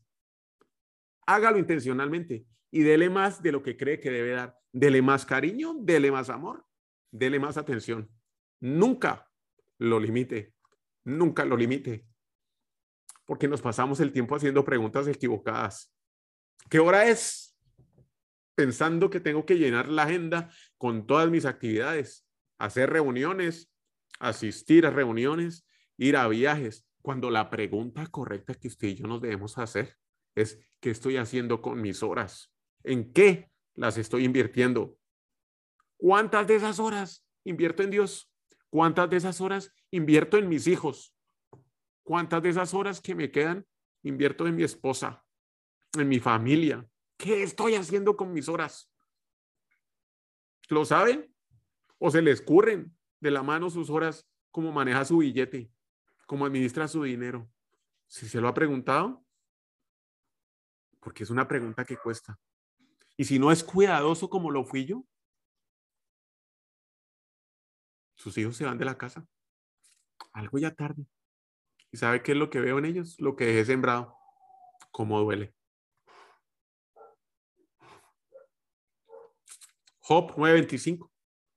Hágalo 1.27 1.59
intencionalmente 1.59 2.47
y 2.71 2.83
dele 2.83 3.11
más 3.11 3.43
de 3.43 3.53
lo 3.53 3.63
que 3.63 3.77
cree 3.77 3.99
que 3.99 4.11
debe 4.11 4.31
dar. 4.31 4.57
Dele 4.73 5.03
más 5.03 5.25
cariño, 5.25 5.75
dele 5.81 6.13
más 6.13 6.29
amor, 6.29 6.65
dele 7.11 7.41
más 7.41 7.57
atención. 7.57 8.09
Nunca 8.61 9.29
lo 9.79 9.99
limite. 9.99 10.55
Nunca 11.05 11.45
lo 11.45 11.57
limite. 11.57 12.07
Porque 13.27 13.49
nos 13.49 13.61
pasamos 13.61 14.01
el 14.01 14.13
tiempo 14.13 14.35
haciendo 14.35 14.65
preguntas 14.65 15.07
equivocadas. 15.09 15.93
¿Qué 16.71 16.79
hora 16.79 17.07
es? 17.07 17.57
Pensando 18.55 19.11
que 19.11 19.21
tengo 19.21 19.45
que 19.45 19.59
llenar 19.59 19.89
la 19.89 20.05
agenda 20.05 20.51
con 20.79 21.07
todas 21.07 21.29
mis 21.29 21.45
actividades 21.45 22.27
hacer 22.59 22.91
reuniones, 22.91 23.73
asistir 24.19 24.87
a 24.87 24.91
reuniones, 24.91 25.67
ir 25.97 26.17
a 26.17 26.29
viajes, 26.29 26.87
cuando 27.03 27.31
la 27.31 27.51
pregunta 27.51 28.07
correcta 28.07 28.55
que 28.55 28.69
usted 28.69 28.89
y 28.89 28.95
yo 28.97 29.07
nos 29.07 29.21
debemos 29.21 29.59
hacer 29.59 29.97
es, 30.35 30.59
¿qué 30.81 30.91
estoy 30.91 31.17
haciendo 31.17 31.63
con 31.63 31.81
mis 31.81 32.03
horas? 32.03 32.53
¿En 32.83 33.13
qué 33.13 33.51
las 33.75 33.97
estoy 33.97 34.25
invirtiendo? 34.25 34.99
¿Cuántas 35.97 36.47
de 36.47 36.57
esas 36.57 36.79
horas 36.79 37.25
invierto 37.45 37.83
en 37.83 37.91
Dios? 37.91 38.31
¿Cuántas 38.71 39.09
de 39.09 39.17
esas 39.17 39.41
horas 39.41 39.73
invierto 39.91 40.37
en 40.37 40.49
mis 40.49 40.67
hijos? 40.67 41.15
¿Cuántas 42.07 42.41
de 42.41 42.51
esas 42.51 42.73
horas 42.73 43.01
que 43.01 43.17
me 43.17 43.33
quedan 43.33 43.67
invierto 44.05 44.47
en 44.47 44.55
mi 44.55 44.63
esposa, 44.63 45.25
en 45.95 46.09
mi 46.09 46.21
familia? 46.21 46.87
¿Qué 47.19 47.43
estoy 47.43 47.75
haciendo 47.75 48.17
con 48.17 48.33
mis 48.33 48.49
horas? 48.49 48.89
¿Lo 50.69 50.85
saben? 50.85 51.37
o 51.99 52.11
se 52.11 52.23
le 52.23 52.31
escurren 52.31 52.97
de 53.21 53.31
la 53.31 53.43
mano 53.43 53.71
sus 53.71 53.91
horas, 53.91 54.29
cómo 54.51 54.73
maneja 54.73 55.05
su 55.05 55.19
billete, 55.19 55.71
cómo 56.27 56.47
administra 56.47 56.89
su 56.89 57.03
dinero. 57.03 57.51
Si 58.07 58.29
se 58.29 58.41
lo 58.41 58.49
ha 58.49 58.55
preguntado, 58.55 59.25
porque 61.01 61.23
es 61.23 61.31
una 61.31 61.49
pregunta 61.49 61.85
que 61.85 61.97
cuesta. 61.97 62.39
Y 63.17 63.25
si 63.25 63.39
no 63.39 63.51
es 63.51 63.65
cuidadoso 63.65 64.29
como 64.29 64.51
lo 64.51 64.65
fui 64.65 64.85
yo, 64.85 65.05
sus 68.15 68.37
hijos 68.39 68.57
se 68.57 68.65
van 68.65 68.79
de 68.79 68.85
la 68.85 68.99
casa. 68.99 69.27
Algo 70.33 70.59
ya 70.59 70.75
tarde. 70.75 71.07
¿Y 71.93 71.97
sabe 71.99 72.23
qué 72.23 72.33
es 72.33 72.39
lo 72.39 72.51
que 72.51 72.61
veo 72.61 72.79
en 72.79 72.85
ellos? 72.85 73.21
Lo 73.21 73.37
que 73.37 73.47
dejé 73.47 73.65
sembrado. 73.65 74.17
Cómo 74.91 75.21
duele. 75.21 75.55
Job 80.01 80.35
9:25. 80.37 81.11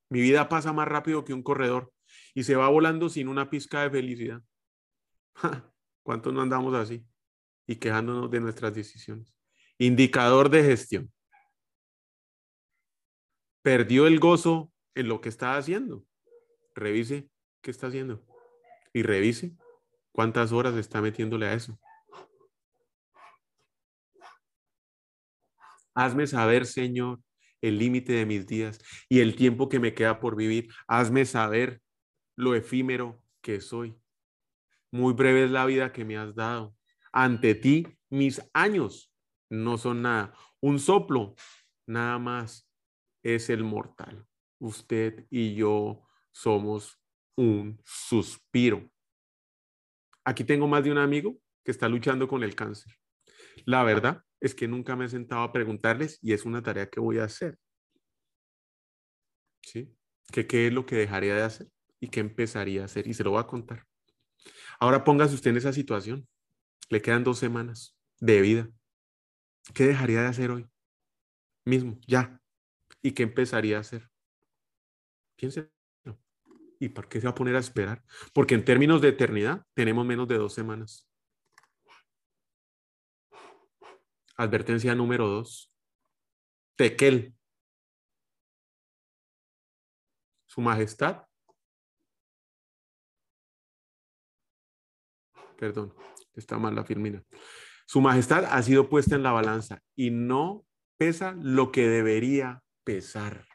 Mi 0.10 0.22
vida 0.22 0.50
pasa 0.50 0.74
más 0.74 0.88
rápido 0.88 1.24
que 1.24 1.34
un 1.34 1.44
corredor 1.44 1.94
y 2.34 2.44
se 2.44 2.56
va 2.56 2.68
volando 2.68 3.10
sin 3.10 3.28
una 3.28 3.50
pizca 3.50 3.84
de 3.84 3.92
felicidad. 3.92 4.42
¿Cuántos 6.04 6.34
no 6.34 6.42
andamos 6.42 6.74
así? 6.74 7.06
Y 7.68 7.76
quejándonos 7.76 8.32
de 8.32 8.40
nuestras 8.40 8.74
decisiones. 8.74 9.36
Indicador 9.78 10.50
de 10.50 10.64
gestión. 10.64 11.12
Perdió 13.62 14.08
el 14.08 14.20
gozo 14.20 14.72
en 14.96 15.08
lo 15.08 15.22
que 15.22 15.30
está 15.30 15.56
haciendo. 15.56 16.04
Revise 16.74 17.30
qué 17.62 17.70
está 17.70 17.88
haciendo. 17.88 18.26
Y 18.94 19.04
revise 19.04 19.56
cuántas 20.12 20.52
horas 20.52 20.76
está 20.76 21.02
metiéndole 21.02 21.48
a 21.48 21.54
eso. 21.54 21.80
Hazme 25.94 26.28
saber, 26.28 26.66
Señor, 26.66 27.20
el 27.62 27.78
límite 27.78 28.14
de 28.14 28.26
mis 28.26 28.48
días 28.48 28.80
y 29.10 29.20
el 29.20 29.36
tiempo 29.36 29.70
que 29.70 29.80
me 29.80 29.94
queda 29.94 30.20
por 30.20 30.36
vivir. 30.36 30.70
Hazme 30.88 31.26
saber 31.26 31.82
lo 32.36 32.56
efímero 32.56 33.22
que 33.42 33.60
soy. 33.60 33.96
Muy 34.92 35.14
breve 35.14 35.46
es 35.46 35.52
la 35.52 35.66
vida 35.66 35.92
que 35.92 36.06
me 36.06 36.18
has 36.18 36.34
dado. 36.36 36.76
Ante 37.12 37.56
ti, 37.56 37.88
mis 38.10 38.42
años 38.54 39.14
no 39.50 39.78
son 39.78 40.02
nada. 40.02 40.34
Un 40.62 40.80
soplo, 40.80 41.36
nada 41.86 42.18
más, 42.18 42.70
es 43.24 43.50
el 43.50 43.64
mortal. 43.64 44.26
Usted 44.60 45.26
y 45.30 45.56
yo 45.56 46.08
somos 46.32 47.00
un 47.36 47.82
suspiro. 47.86 48.90
Aquí 50.24 50.44
tengo 50.44 50.68
más 50.68 50.84
de 50.84 50.92
un 50.92 50.98
amigo 50.98 51.38
que 51.64 51.72
está 51.72 51.88
luchando 51.90 52.28
con 52.28 52.44
el 52.44 52.56
cáncer. 52.56 52.94
La 53.66 53.84
verdad 53.84 54.24
es 54.40 54.56
que 54.56 54.68
nunca 54.68 54.96
me 54.96 55.06
he 55.06 55.10
sentado 55.10 55.42
a 55.42 55.52
preguntarles 55.52 56.20
y 56.22 56.34
es 56.34 56.46
una 56.46 56.62
tarea 56.62 56.90
que 56.90 57.00
voy 57.00 57.20
a 57.20 57.26
hacer. 57.26 57.58
¿Sí? 59.62 59.96
¿Qué, 60.32 60.48
¿Qué 60.48 60.68
es 60.68 60.74
lo 60.74 60.86
que 60.86 60.96
dejaría 60.96 61.36
de 61.36 61.44
hacer 61.44 61.68
y 62.00 62.08
qué 62.08 62.20
empezaría 62.20 62.82
a 62.82 62.86
hacer? 62.86 63.08
Y 63.08 63.14
se 63.14 63.24
lo 63.24 63.32
voy 63.32 63.42
a 63.42 63.48
contar. 63.48 63.86
Ahora 64.80 65.04
póngase 65.04 65.36
usted 65.36 65.52
en 65.52 65.58
esa 65.58 65.74
situación. 65.74 66.28
Le 66.90 67.02
quedan 67.02 67.24
dos 67.24 67.38
semanas 67.38 67.98
de 68.20 68.42
vida. 68.42 68.70
¿Qué 69.74 69.86
dejaría 69.86 70.22
de 70.22 70.28
hacer 70.28 70.52
hoy? 70.52 70.68
Mismo, 71.66 72.00
ya. 72.08 72.42
¿Y 73.02 73.12
qué 73.12 73.24
empezaría 73.24 73.78
a 73.78 73.82
hacer? 73.82 74.10
Piense. 75.36 75.70
¿Y 76.80 76.90
por 76.90 77.10
qué 77.10 77.20
se 77.20 77.28
va 77.28 77.32
a 77.32 77.36
poner 77.36 77.56
a 77.56 77.60
esperar? 77.60 78.04
Porque 78.34 78.56
en 78.56 78.64
términos 78.64 79.02
de 79.02 79.10
eternidad 79.10 79.66
tenemos 79.74 80.06
menos 80.06 80.28
de 80.30 80.38
dos 80.38 80.54
semanas. 80.54 81.10
Advertencia 84.38 84.96
número 84.96 85.28
dos. 85.28 85.74
Tequel. 86.78 87.36
Su 90.46 90.62
majestad. 90.62 91.26
Perdón, 95.58 95.94
está 96.34 96.58
mal 96.58 96.74
la 96.74 96.86
firmina. 96.86 97.22
Su 97.86 98.00
majestad 98.00 98.46
ha 98.46 98.64
sido 98.64 98.88
puesta 98.88 99.16
en 99.16 99.24
la 99.24 99.34
balanza 99.34 99.84
y 99.98 100.12
no 100.12 100.66
pesa 100.98 101.34
lo 101.42 101.74
que 101.74 101.90
debería 101.90 102.64
pesar. 102.86 103.46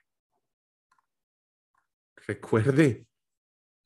Recuerde 2.26 3.06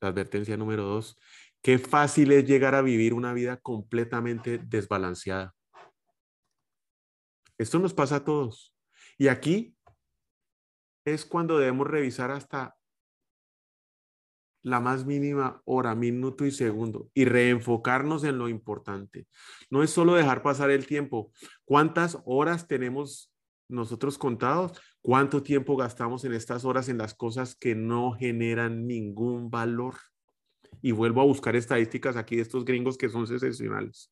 la 0.01 0.09
advertencia 0.09 0.57
número 0.57 0.83
dos. 0.83 1.17
Qué 1.61 1.77
fácil 1.77 2.31
es 2.31 2.45
llegar 2.45 2.75
a 2.75 2.81
vivir 2.81 3.13
una 3.13 3.33
vida 3.33 3.57
completamente 3.57 4.57
desbalanceada. 4.59 5.53
Esto 7.57 7.79
nos 7.79 7.93
pasa 7.93 8.17
a 8.17 8.23
todos. 8.23 8.75
Y 9.17 9.27
aquí 9.27 9.75
es 11.05 11.25
cuando 11.25 11.57
debemos 11.57 11.87
revisar 11.87 12.31
hasta 12.31 12.77
la 14.61 14.79
más 14.79 15.05
mínima 15.05 15.61
hora, 15.65 15.95
minuto 15.95 16.45
y 16.45 16.51
segundo 16.51 17.09
y 17.13 17.25
reenfocarnos 17.25 18.23
en 18.23 18.37
lo 18.37 18.49
importante. 18.49 19.27
No 19.69 19.83
es 19.83 19.89
solo 19.89 20.15
dejar 20.15 20.41
pasar 20.41 20.69
el 20.69 20.85
tiempo. 20.85 21.31
¿Cuántas 21.65 22.17
horas 22.25 22.67
tenemos 22.67 23.33
nosotros 23.69 24.17
contados? 24.17 24.73
¿Cuánto 25.01 25.41
tiempo 25.41 25.77
gastamos 25.77 26.25
en 26.25 26.33
estas 26.33 26.65
horas 26.65 26.89
en 26.89 26.97
las 26.97 27.13
cosas 27.13 27.55
que 27.55 27.75
no 27.75 28.11
generan 28.11 28.87
ningún 28.87 29.49
valor? 29.49 29.95
Y 30.81 30.91
vuelvo 30.91 31.21
a 31.21 31.25
buscar 31.25 31.55
estadísticas 31.55 32.17
aquí 32.17 32.35
de 32.35 32.41
estos 32.41 32.65
gringos 32.65 32.97
que 32.97 33.09
son 33.09 33.23
excepcionales. 33.23 34.11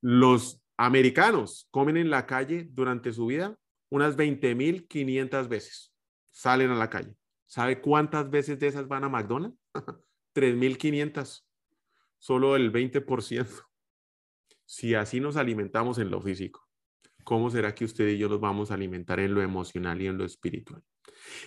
Los 0.00 0.62
americanos 0.76 1.68
comen 1.70 1.96
en 1.96 2.10
la 2.10 2.26
calle 2.26 2.68
durante 2.70 3.12
su 3.12 3.26
vida 3.26 3.58
unas 3.88 4.16
20.500 4.16 5.48
veces. 5.48 5.94
Salen 6.30 6.70
a 6.70 6.74
la 6.74 6.90
calle. 6.90 7.16
¿Sabe 7.46 7.80
cuántas 7.80 8.28
veces 8.28 8.58
de 8.58 8.66
esas 8.66 8.88
van 8.88 9.04
a 9.04 9.08
McDonald's? 9.08 9.56
3.500. 10.34 11.46
Solo 12.18 12.56
el 12.56 12.72
20%. 12.72 13.66
Si 14.64 14.94
así 14.94 15.20
nos 15.20 15.36
alimentamos 15.36 15.98
en 15.98 16.10
lo 16.10 16.20
físico, 16.20 16.65
¿cómo 17.26 17.50
será 17.50 17.74
que 17.74 17.84
usted 17.84 18.06
y 18.08 18.18
yo 18.18 18.28
nos 18.28 18.40
vamos 18.40 18.70
a 18.70 18.74
alimentar 18.74 19.20
en 19.20 19.34
lo 19.34 19.42
emocional 19.42 20.00
y 20.00 20.06
en 20.06 20.16
lo 20.16 20.24
espiritual? 20.24 20.82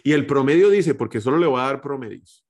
Y 0.03 0.11
el 0.11 0.25
promedio 0.25 0.69
dice, 0.69 0.93
porque 0.93 1.21
solo 1.21 1.37
le 1.37 1.47
voy 1.47 1.61
a 1.61 1.63
dar 1.63 1.81
promedios, 1.81 2.45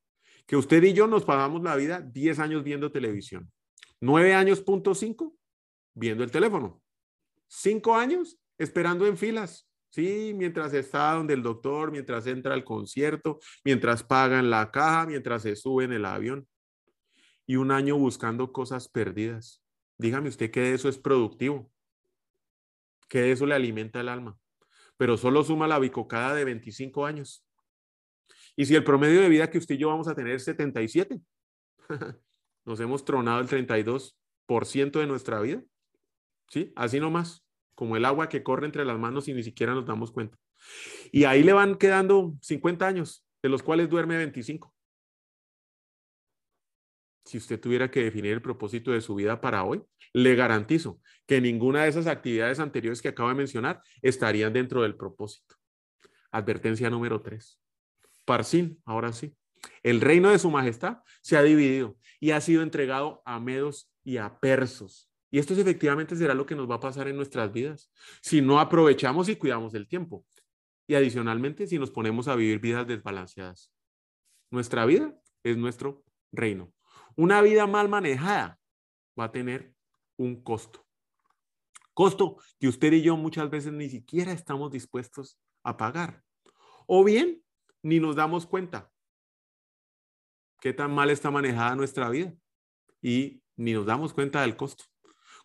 que 0.47 0.57
usted 0.57 0.81
y 0.83 0.93
yo 0.93 1.05
nos 1.05 1.23
pagamos 1.23 1.61
la 1.61 1.75
vida 1.75 2.01
10 2.01 2.39
años 2.39 2.63
viendo 2.63 2.91
televisión. 2.91 3.51
9 4.01 4.33
años, 4.33 4.61
punto 4.61 4.95
5, 4.95 5.37
viendo 5.93 6.23
el 6.23 6.31
teléfono. 6.31 6.81
Cinco 7.47 7.95
años 7.95 8.39
esperando 8.57 9.05
en 9.05 9.17
filas 9.17 9.69
Sí, 9.91 10.33
mientras 10.35 10.73
está 10.73 11.13
donde 11.13 11.33
el 11.33 11.41
doctor, 11.41 11.91
mientras 11.91 12.27
entra 12.27 12.53
al 12.53 12.63
concierto, 12.63 13.39
mientras 13.63 14.03
pagan 14.03 14.49
la 14.49 14.69
caja, 14.69 15.07
mientras 15.07 15.41
se 15.41 15.55
sube 15.55 15.83
en 15.85 15.93
el 15.93 16.05
avión. 16.05 16.47
Y 17.47 17.55
un 17.55 17.71
año 17.71 17.97
buscando 17.97 18.51
cosas 18.51 18.87
perdidas. 18.87 19.63
Dígame 19.97 20.29
usted 20.29 20.51
que 20.51 20.73
eso 20.73 20.89
es 20.89 20.99
productivo, 20.99 21.71
que 23.09 23.31
eso 23.31 23.45
le 23.45 23.55
alimenta 23.55 23.99
el 23.99 24.07
alma. 24.07 24.37
Pero 24.95 25.17
solo 25.17 25.43
suma 25.43 25.67
la 25.67 25.79
bicocada 25.79 26.33
de 26.35 26.45
25 26.45 27.05
años. 27.05 27.45
Y 28.55 28.65
si 28.65 28.75
el 28.75 28.83
promedio 28.83 29.21
de 29.21 29.29
vida 29.29 29.49
que 29.49 29.57
usted 29.57 29.75
y 29.75 29.79
yo 29.79 29.89
vamos 29.89 30.07
a 30.07 30.15
tener 30.15 30.35
es 30.35 30.43
77, 30.45 31.19
nos 32.65 32.79
hemos 32.79 33.03
tronado 33.03 33.39
el 33.39 33.47
32% 33.47 34.99
de 34.99 35.07
nuestra 35.07 35.41
vida. 35.41 35.61
¿Sí? 36.49 36.71
Así 36.75 36.99
nomás 36.99 37.43
como 37.75 37.95
el 37.95 38.03
agua 38.03 38.27
que 38.27 38.43
corre 38.43 38.65
entre 38.65 38.83
las 38.83 38.99
manos 38.99 39.27
y 39.29 39.33
ni 39.33 39.41
siquiera 39.41 39.73
nos 39.73 39.85
damos 39.85 40.11
cuenta. 40.11 40.37
Y 41.13 41.23
ahí 41.23 41.43
le 41.43 41.53
van 41.53 41.75
quedando 41.75 42.35
50 42.41 42.85
años, 42.85 43.25
de 43.41 43.47
los 43.47 43.63
cuales 43.63 43.89
duerme 43.89 44.17
25. 44.17 44.73
Si 47.29 47.37
usted 47.37 47.59
tuviera 47.59 47.91
que 47.91 48.03
definir 48.03 48.33
el 48.33 48.41
propósito 48.41 48.91
de 48.91 49.01
su 49.01 49.15
vida 49.15 49.39
para 49.39 49.63
hoy, 49.63 49.81
le 50.13 50.35
garantizo 50.35 50.99
que 51.27 51.39
ninguna 51.39 51.83
de 51.83 51.89
esas 51.89 52.07
actividades 52.07 52.59
anteriores 52.59 53.01
que 53.01 53.09
acabo 53.09 53.29
de 53.29 53.35
mencionar 53.35 53.81
estarían 54.01 54.51
dentro 54.51 54.81
del 54.81 54.95
propósito. 54.95 55.55
Advertencia 56.31 56.89
número 56.89 57.21
3. 57.21 57.59
Parsin, 58.25 58.81
ahora 58.85 59.13
sí. 59.13 59.35
El 59.83 60.01
reino 60.01 60.29
de 60.29 60.39
su 60.39 60.49
majestad 60.49 60.99
se 61.21 61.37
ha 61.37 61.43
dividido 61.43 61.97
y 62.19 62.31
ha 62.31 62.41
sido 62.41 62.63
entregado 62.63 63.21
a 63.25 63.39
medos 63.39 63.91
y 64.03 64.17
a 64.17 64.39
persos 64.39 65.09
y 65.31 65.39
esto 65.39 65.53
efectivamente 65.53 66.15
será 66.15 66.33
lo 66.33 66.45
que 66.45 66.55
nos 66.55 66.69
va 66.69 66.75
a 66.75 66.79
pasar 66.79 67.07
en 67.07 67.15
nuestras 67.15 67.51
vidas 67.51 67.91
si 68.21 68.41
no 68.41 68.59
aprovechamos 68.59 69.29
y 69.29 69.35
cuidamos 69.35 69.71
del 69.71 69.87
tiempo. 69.87 70.25
Y 70.87 70.95
adicionalmente, 70.95 71.67
si 71.67 71.77
nos 71.77 71.91
ponemos 71.91 72.27
a 72.27 72.35
vivir 72.35 72.59
vidas 72.59 72.87
desbalanceadas. 72.87 73.71
Nuestra 74.49 74.85
vida 74.85 75.15
es 75.43 75.55
nuestro 75.55 76.03
reino. 76.31 76.73
Una 77.19 77.41
vida 77.41 77.67
mal 77.67 77.89
manejada 77.89 78.57
va 79.19 79.25
a 79.25 79.31
tener 79.33 79.75
un 80.15 80.41
costo. 80.41 80.87
Costo 81.93 82.37
que 82.57 82.69
usted 82.69 82.93
y 82.93 83.01
yo 83.01 83.17
muchas 83.17 83.49
veces 83.49 83.73
ni 83.73 83.89
siquiera 83.89 84.31
estamos 84.31 84.71
dispuestos 84.71 85.37
a 85.61 85.75
pagar. 85.75 86.23
O 86.87 87.03
bien, 87.03 87.43
ni 87.83 87.99
nos 87.99 88.15
damos 88.15 88.45
cuenta 88.45 88.89
qué 90.61 90.71
tan 90.71 90.95
mal 90.95 91.09
está 91.09 91.29
manejada 91.29 91.75
nuestra 91.75 92.09
vida 92.09 92.33
y 93.01 93.43
ni 93.57 93.73
nos 93.73 93.85
damos 93.85 94.13
cuenta 94.13 94.39
del 94.39 94.55
costo. 94.55 94.85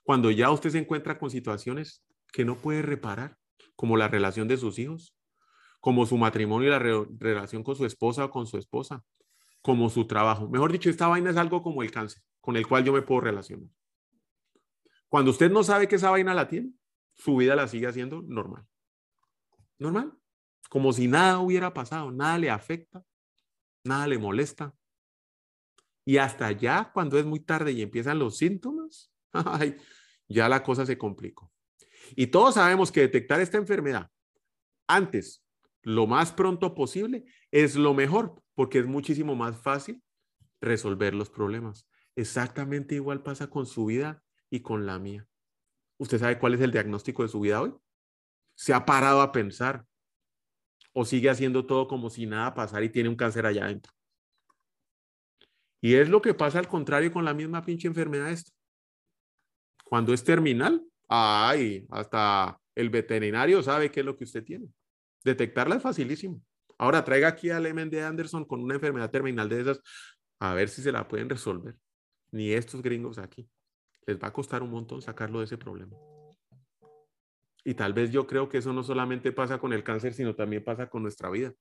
Cuando 0.05 0.31
ya 0.31 0.53
usted 0.53 0.71
se 0.71 0.79
encuentra 0.79 1.19
con 1.19 1.29
situaciones 1.29 2.05
que 2.33 2.45
no 2.45 2.57
puede 2.57 2.83
reparar, 2.83 3.37
como 3.75 3.97
la 3.97 4.07
relación 4.07 4.47
de 4.47 4.59
sus 4.59 4.79
hijos, 4.79 5.17
como 5.81 6.07
su 6.07 6.19
matrimonio 6.19 6.69
y 6.69 6.71
la 6.71 7.07
relación 7.19 7.65
con 7.65 7.75
su 7.75 7.85
esposa 7.85 8.27
o 8.27 8.31
con 8.31 8.47
su 8.47 8.59
esposa, 8.59 9.03
como 9.65 9.89
su 9.89 10.07
trabajo. 10.07 10.47
Mejor 10.47 10.71
dicho, 10.71 10.91
esta 10.91 11.09
vaina 11.09 11.31
es 11.31 11.39
algo 11.39 11.63
como 11.63 11.83
el 11.83 11.91
cáncer, 11.91 12.23
con 12.43 12.55
el 12.55 12.67
cual 12.67 12.85
yo 12.85 12.93
me 12.93 13.01
puedo 13.01 13.23
relacionar. 13.23 13.71
Cuando 15.09 15.31
usted 15.31 15.51
no 15.51 15.65
sabe 15.65 15.89
que 15.89 15.97
esa 15.97 16.11
vaina 16.11 16.35
la 16.35 16.49
tiene, 16.49 16.71
su 17.15 17.37
vida 17.37 17.57
la 17.57 17.67
sigue 17.67 17.87
haciendo 17.87 18.21
normal. 18.21 18.67
Normal. 19.79 20.13
Como 20.69 20.93
si 20.93 21.09
nada 21.09 21.39
hubiera 21.39 21.73
pasado, 21.73 22.13
nada 22.13 22.37
le 22.37 22.51
afecta, 22.51 23.03
nada 23.85 24.07
le 24.07 24.19
molesta. 24.19 24.75
Y 26.05 26.19
hasta 26.19 26.53
ya, 26.53 26.91
cuando 26.93 27.19
es 27.19 27.25
muy 27.25 27.41
tarde 27.41 27.73
y 27.73 27.81
empiezan 27.81 28.19
los 28.19 28.37
síntomas, 28.37 29.11
ya 30.29 30.47
la 30.47 30.63
cosa 30.63 30.85
se 30.85 30.99
complicó. 30.99 31.51
Y 32.15 32.27
todos 32.27 32.57
sabemos 32.57 32.93
que 32.93 33.01
detectar 33.01 33.41
esta 33.41 33.57
enfermedad 33.57 34.11
antes, 34.87 35.43
lo 35.81 36.07
más 36.07 36.33
pronto 36.33 36.75
posible, 36.75 37.25
es 37.51 37.77
lo 37.77 37.95
mejor, 37.95 38.44
porque 38.55 38.79
es 38.79 38.87
muchísimo 38.87 39.35
más 39.35 39.61
fácil 39.61 40.03
resolver 40.61 41.15
los 41.15 41.31
problemas. 41.31 41.87
Exactamente 42.17 42.95
igual 42.95 43.23
pasa 43.23 43.49
con 43.49 43.67
su 43.67 43.87
vida 43.87 44.23
y 44.51 44.61
con 44.61 44.87
la 44.87 44.99
mía. 44.99 45.27
¿Usted 45.99 46.19
sabe 46.19 46.39
cuál 46.39 46.55
es 46.55 46.61
el 46.61 46.73
diagnóstico 46.73 47.23
de 47.23 47.29
su 47.29 47.41
vida 47.41 47.61
hoy? 47.61 47.75
¿Se 48.55 48.73
ha 48.73 48.85
parado 48.85 49.21
a 49.21 49.33
pensar? 49.33 49.85
¿O 50.93 51.05
sigue 51.05 51.31
haciendo 51.31 51.67
todo 51.67 51.89
como 51.89 52.11
si 52.11 52.27
nada 52.27 52.55
pasara 52.55 52.85
y 52.85 52.89
tiene 52.89 53.09
un 53.09 53.17
cáncer 53.17 53.47
allá 53.47 53.65
adentro? 53.65 53.93
Y 55.81 55.95
es 55.97 56.09
lo 56.09 56.23
que 56.23 56.35
pasa 56.35 56.59
al 56.59 56.69
contrario 56.69 57.13
con 57.13 57.25
la 57.25 57.35
misma 57.35 57.65
pinche 57.65 57.89
enfermedad 57.89 58.31
esta. 58.31 58.53
Cuando 59.85 60.15
es 60.15 60.25
terminal, 60.25 60.83
ay, 61.09 61.87
hasta 61.91 62.59
el 62.75 62.91
veterinario 62.91 63.63
sabe 63.63 63.91
qué 63.91 64.01
es 64.01 64.07
lo 64.07 64.17
que 64.17 64.25
usted 64.25 64.43
tiene. 64.43 64.69
Detectarla 65.23 65.77
es 65.77 65.83
facilísimo. 65.83 66.41
Ahora 66.79 67.05
traiga 67.05 67.29
aquí 67.29 67.51
al 67.51 67.73
MD 67.73 68.03
Anderson 68.03 68.45
con 68.45 68.63
una 68.63 68.75
enfermedad 68.75 69.11
terminal 69.11 69.49
de 69.49 69.61
esas, 69.61 69.81
a 70.41 70.55
ver 70.55 70.69
si 70.69 70.83
se 70.83 70.93
la 70.93 71.07
pueden 71.07 71.29
resolver. 71.29 71.77
Ni 72.31 72.53
estos 72.53 72.83
gringos 72.83 73.19
aquí. 73.19 73.49
Les 74.07 74.19
va 74.19 74.29
a 74.29 74.33
costar 74.33 74.63
un 74.63 74.71
montón 74.71 75.01
sacarlo 75.01 75.39
de 75.39 75.47
ese 75.47 75.57
problema. 75.57 75.97
Y 77.65 77.75
tal 77.75 77.95
vez 77.95 78.11
yo 78.11 78.27
creo 78.27 78.49
que 78.49 78.59
eso 78.59 78.73
no 78.73 78.83
solamente 78.83 79.33
pasa 79.33 79.59
con 79.59 79.73
el 79.73 79.83
cáncer, 79.83 80.13
sino 80.13 80.35
también 80.35 80.63
pasa 80.63 80.91
con 80.91 81.03
nuestra 81.03 81.31
vida. 81.31 81.55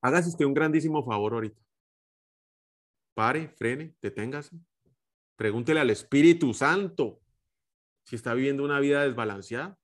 Hágase 0.00 0.28
usted 0.28 0.44
un 0.44 0.54
grandísimo 0.54 1.04
favor 1.04 1.34
ahorita. 1.34 1.60
Pare, 3.14 3.48
frene, 3.48 3.94
deténgase 4.02 4.60
Pregúntele 5.36 5.80
al 5.80 5.90
Espíritu 5.90 6.54
Santo 6.54 7.20
si 8.04 8.16
está 8.16 8.32
viviendo 8.34 8.64
una 8.64 8.80
vida 8.80 9.02
desbalanceada 9.02 9.78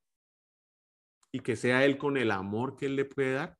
y 1.31 1.41
que 1.41 1.57
sea 1.57 1.85
Él 1.85 1.99
con 1.99 2.17
el 2.17 2.31
amor 2.31 2.77
que 2.77 2.87
Él 2.87 2.97
le 2.97 3.05
puede 3.05 3.35
dar. 3.35 3.59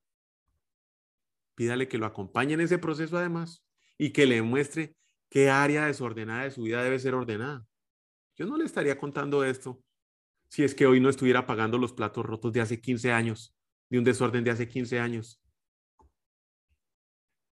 Pídale 1.55 1.89
que 1.89 1.99
lo 1.99 2.07
acompañe 2.07 2.55
en 2.55 2.61
ese 2.61 2.79
proceso 2.79 3.17
además 3.17 3.65
y 3.99 4.11
que 4.11 4.27
le 4.27 4.43
muestre 4.43 4.97
qué 5.29 5.51
área 5.51 5.87
desordenada 5.87 6.45
de 6.45 6.51
su 6.51 6.63
vida 6.63 6.83
debe 6.83 6.99
ser 6.99 7.15
ordenada. 7.15 7.67
Yo 8.37 8.47
no 8.47 8.57
le 8.57 8.65
estaría 8.65 8.99
contando 8.99 9.45
esto 9.45 9.83
si 10.49 10.65
es 10.65 10.75
que 10.75 10.87
hoy 10.87 11.01
no 11.01 11.09
estuviera 11.09 11.47
pagando 11.47 11.79
los 11.79 11.93
platos 11.93 12.25
rotos 12.25 12.53
de 12.53 12.61
hace 12.61 12.81
15 12.81 13.13
años, 13.13 13.57
de 13.89 13.99
un 13.99 14.05
desorden 14.05 14.45
de 14.45 14.51
hace 14.51 14.69
15 14.69 14.99
años. 15.01 15.43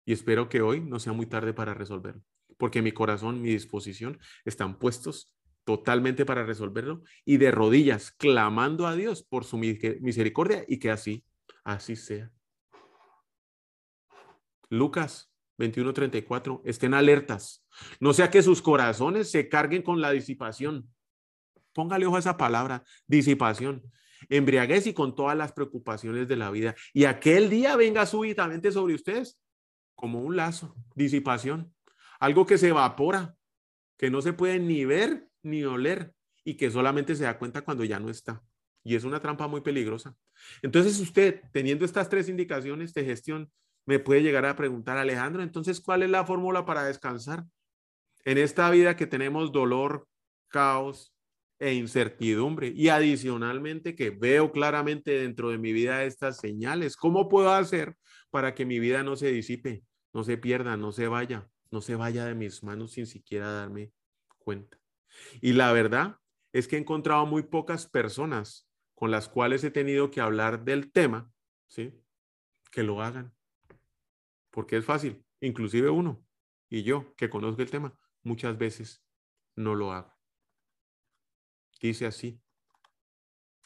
Y 0.05 0.13
espero 0.13 0.49
que 0.49 0.63
hoy 0.63 0.81
no 0.81 0.99
sea 0.99 1.13
muy 1.13 1.27
tarde 1.27 1.53
para 1.53 1.75
resolverlo 1.75 2.23
porque 2.57 2.83
mi 2.83 2.93
corazón, 2.93 3.43
mi 3.43 3.51
disposición 3.51 4.19
están 4.45 4.79
puestos 4.79 5.33
totalmente 5.65 6.25
para 6.25 6.45
resolverlo 6.45 7.03
y 7.25 7.39
de 7.39 7.51
rodillas 7.51 8.13
clamando 8.13 8.87
a 8.87 8.95
Dios 8.95 9.23
por 9.23 9.45
su 9.45 9.59
misericordia 9.59 10.65
y 10.69 10.79
que 10.79 10.91
así, 10.91 11.25
así 11.65 11.97
sea. 11.97 12.31
Lucas 14.68 15.33
21:34, 15.59 16.62
estén 16.64 16.94
alertas, 16.94 17.66
no 18.00 18.12
sea 18.12 18.31
que 18.31 18.42
sus 18.42 18.61
corazones 18.61 19.31
se 19.31 19.48
carguen 19.48 19.83
con 19.83 20.00
la 20.00 20.11
disipación. 20.11 20.88
Póngale 21.72 22.07
ojo 22.07 22.16
a 22.16 22.20
esa 22.20 22.37
palabra, 22.37 22.85
disipación. 23.07 23.83
Embriaguez 24.31 24.87
y 24.87 24.94
con 24.94 25.14
todas 25.14 25.37
las 25.37 25.52
preocupaciones 25.52 26.26
de 26.26 26.37
la 26.37 26.50
vida. 26.50 26.74
Y 26.94 27.05
aquel 27.05 27.50
día 27.50 27.76
venga 27.76 28.07
súbitamente 28.07 28.72
sobre 28.72 28.94
ustedes 28.94 29.38
como 29.94 30.22
un 30.22 30.37
lazo, 30.37 30.74
disipación 30.94 31.76
algo 32.18 32.46
que 32.46 32.59
se 32.59 32.68
evapora, 32.68 33.37
que 33.98 34.11
no 34.11 34.22
se 34.22 34.33
puede 34.33 34.59
ni 34.59 34.85
ver 34.85 35.29
ni 35.42 35.64
oler 35.64 36.14
y 36.44 36.55
que 36.55 36.70
solamente 36.70 37.14
se 37.14 37.24
da 37.24 37.38
cuenta 37.38 37.62
cuando 37.62 37.85
ya 37.85 37.98
no 37.98 38.11
está. 38.11 38.42
Y 38.85 38.94
es 38.94 39.05
una 39.05 39.20
trampa 39.20 39.48
muy 39.48 39.62
peligrosa. 39.62 40.16
Entonces 40.62 41.00
usted, 41.00 41.42
teniendo 41.52 41.85
estas 41.85 42.09
tres 42.09 42.29
indicaciones 42.29 42.94
de 42.94 43.05
gestión, 43.05 43.50
me 43.87 43.99
puede 43.99 44.22
llegar 44.22 44.44
a 44.44 44.57
preguntar, 44.57 44.99
Alejandro, 44.99 45.42
entonces, 45.42 45.81
¿cuál 45.81 46.03
es 46.03 46.11
la 46.11 46.27
fórmula 46.27 46.66
para 46.66 46.85
descansar? 46.85 47.44
En 48.25 48.38
esta 48.38 48.68
vida 48.70 48.96
que 48.96 49.07
tenemos 49.07 49.53
dolor, 49.53 50.07
caos 50.49 51.14
e 51.59 51.72
incertidumbre 51.72 52.68
y 52.68 52.88
adicionalmente 52.88 53.94
que 53.94 54.11
veo 54.11 54.53
claramente 54.53 55.12
dentro 55.12 55.51
de 55.51 55.59
mi 55.59 55.72
vida 55.72 56.05
estas 56.05 56.38
señales, 56.38 56.96
¿cómo 56.96 57.29
puedo 57.29 57.53
hacer 57.53 57.96
para 58.31 58.55
que 58.55 58.66
mi 58.66 58.79
vida 58.79 59.03
no 59.03 59.16
se 59.16 59.29
disipe, 59.29 59.85
no 60.12 60.25
se 60.25 60.37
pierda, 60.37 60.77
no 60.77 60.92
se 60.92 61.09
vaya? 61.09 61.49
no 61.70 61.81
se 61.81 61.96
vaya 61.96 62.25
de 62.25 62.35
mis 62.35 62.62
manos 62.62 62.92
sin 62.92 63.07
siquiera 63.07 63.51
darme 63.51 63.92
cuenta. 64.38 64.79
Y 65.40 65.53
la 65.53 65.72
verdad 65.72 66.18
es 66.53 66.68
que 66.68 66.77
he 66.77 66.79
encontrado 66.79 67.27
muy 67.27 67.42
pocas 67.42 67.87
personas 67.87 68.68
con 68.94 69.11
las 69.11 69.29
cuales 69.29 69.62
he 69.64 69.70
tenido 69.70 70.11
que 70.11 70.20
hablar 70.20 70.64
del 70.64 70.90
tema, 70.90 71.31
¿sí? 71.68 71.92
Que 72.70 72.83
lo 72.83 73.03
hagan. 73.03 73.36
Porque 74.57 74.79
es 74.79 74.87
fácil, 74.87 75.23
inclusive 75.42 75.90
uno 75.90 76.25
y 76.71 76.83
yo 76.83 77.14
que 77.16 77.29
conozco 77.29 77.61
el 77.61 77.71
tema, 77.71 77.95
muchas 78.23 78.57
veces 78.57 79.05
no 79.55 79.75
lo 79.75 79.92
hago. 79.92 80.16
Dice 81.79 82.07
así, 82.07 82.40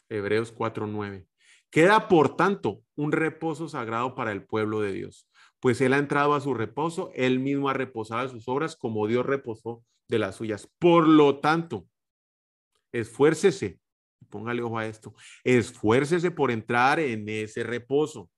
Hebreos 0.09 0.51
4:9. 0.53 1.29
Queda, 1.69 2.09
por 2.09 2.35
tanto, 2.35 2.83
un 2.95 3.13
reposo 3.13 3.69
sagrado 3.69 4.15
para 4.15 4.33
el 4.33 4.45
pueblo 4.45 4.81
de 4.81 4.91
Dios, 4.91 5.29
pues 5.61 5.79
Él 5.79 5.93
ha 5.93 5.97
entrado 5.97 6.33
a 6.33 6.41
su 6.41 6.53
reposo, 6.53 7.09
Él 7.15 7.39
mismo 7.39 7.69
ha 7.69 7.73
reposado 7.73 8.27
sus 8.27 8.49
obras 8.49 8.75
como 8.75 9.07
Dios 9.07 9.25
reposó 9.25 9.85
de 10.09 10.19
las 10.19 10.35
suyas. 10.35 10.69
Por 10.77 11.07
lo 11.07 11.39
tanto, 11.39 11.87
esfuércese 12.91 13.79
póngale 14.29 14.61
ojo 14.61 14.77
a 14.77 14.87
esto, 14.87 15.13
esfuércese 15.43 16.31
por 16.31 16.49
entrar 16.49 16.99
en 16.99 17.29
ese 17.29 17.63
reposo. 17.63 18.29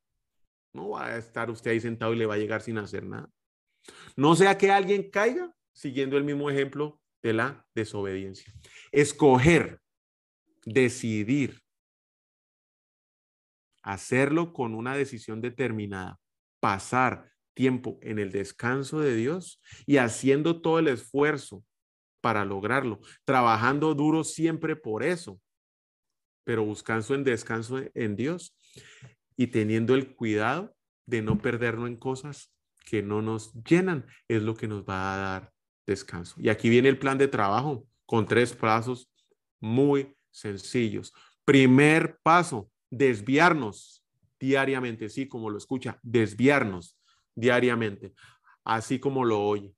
No 0.74 0.90
va 0.90 1.06
a 1.06 1.18
estar 1.18 1.50
usted 1.50 1.72
ahí 1.72 1.80
sentado 1.80 2.14
y 2.14 2.18
le 2.18 2.26
va 2.26 2.34
a 2.34 2.38
llegar 2.38 2.62
sin 2.62 2.78
hacer 2.78 3.06
nada. 3.06 3.30
No 4.16 4.36
sea 4.36 4.58
que 4.58 4.72
alguien 4.72 5.10
caiga 5.10 5.54
siguiendo 5.74 6.18
el 6.18 6.24
mismo 6.24 6.50
ejemplo 6.50 7.00
de 7.22 7.34
la 7.34 7.66
desobediencia. 7.74 8.54
Escoger, 8.92 9.80
decidir, 10.66 11.62
hacerlo 13.82 14.54
con 14.54 14.76
una 14.76 14.96
decisión 14.96 15.42
determinada, 15.42 16.20
pasar 16.60 17.32
tiempo 17.54 18.00
en 18.02 18.20
el 18.20 18.32
descanso 18.32 19.00
de 19.00 19.16
Dios 19.16 19.62
y 19.86 19.98
haciendo 19.98 20.62
todo 20.62 20.80
el 20.80 20.88
esfuerzo 20.88 21.64
para 22.22 22.46
lograrlo, 22.46 23.00
trabajando 23.26 23.94
duro 23.94 24.24
siempre 24.24 24.76
por 24.76 25.04
eso, 25.04 25.40
pero 26.46 26.64
buscando 26.64 27.14
en 27.16 27.24
descanso 27.24 27.82
en 27.94 28.16
Dios 28.16 28.56
y 29.36 29.48
teniendo 29.48 29.96
el 29.96 30.16
cuidado 30.16 30.76
de 31.06 31.22
no 31.22 31.40
perdernos 31.40 31.90
en 31.90 31.98
cosas 31.98 32.54
que 32.86 33.02
no 33.02 33.22
nos 33.22 33.54
llenan, 33.64 34.06
es 34.28 34.44
lo 34.44 34.56
que 34.56 34.68
nos 34.68 34.84
va 34.84 35.14
a 35.14 35.18
dar 35.18 35.54
descanso. 35.86 36.36
Y 36.38 36.50
aquí 36.50 36.70
viene 36.70 36.90
el 36.90 37.00
plan 37.00 37.18
de 37.18 37.28
trabajo 37.28 37.88
con 38.06 38.26
tres 38.26 38.54
pasos 38.54 39.10
muy 39.60 40.16
sencillos. 40.32 41.14
Primer 41.46 42.20
paso, 42.24 42.70
desviarnos 42.90 44.06
diariamente, 44.40 45.10
sí, 45.10 45.28
como 45.28 45.50
lo 45.50 45.58
escucha, 45.58 46.00
desviarnos 46.02 46.98
diariamente, 47.36 48.14
así 48.64 49.00
como 49.00 49.24
lo 49.24 49.42
oye, 49.42 49.74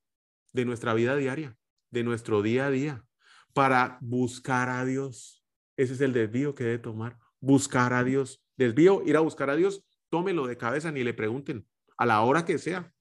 de 0.54 0.66
nuestra 0.66 0.94
vida 0.94 1.16
diaria, 1.16 1.56
de 1.92 2.04
nuestro 2.04 2.42
día 2.42 2.68
a 2.68 2.72
día, 2.72 3.06
para 3.54 3.98
buscar 4.02 4.70
a 4.70 4.84
Dios. 4.86 5.44
Ese 5.78 5.94
es 5.94 6.02
el 6.02 6.14
desvío 6.14 6.56
que 6.56 6.64
debe 6.64 6.80
tomar, 6.80 7.18
buscar 7.40 7.94
a 7.94 8.04
Dios. 8.04 8.45
Desvío, 8.58 9.04
ir 9.06 9.18
a 9.18 9.22
buscar 9.22 9.50
a 9.50 9.56
Dios, 9.56 9.86
tómelo 10.10 10.48
de 10.48 10.58
cabeza, 10.58 10.92
ni 10.92 11.04
le 11.04 11.14
pregunten, 11.14 11.68
a 11.98 12.06
la 12.06 12.22
hora 12.22 12.46
que 12.46 12.58
sea. 12.58 12.94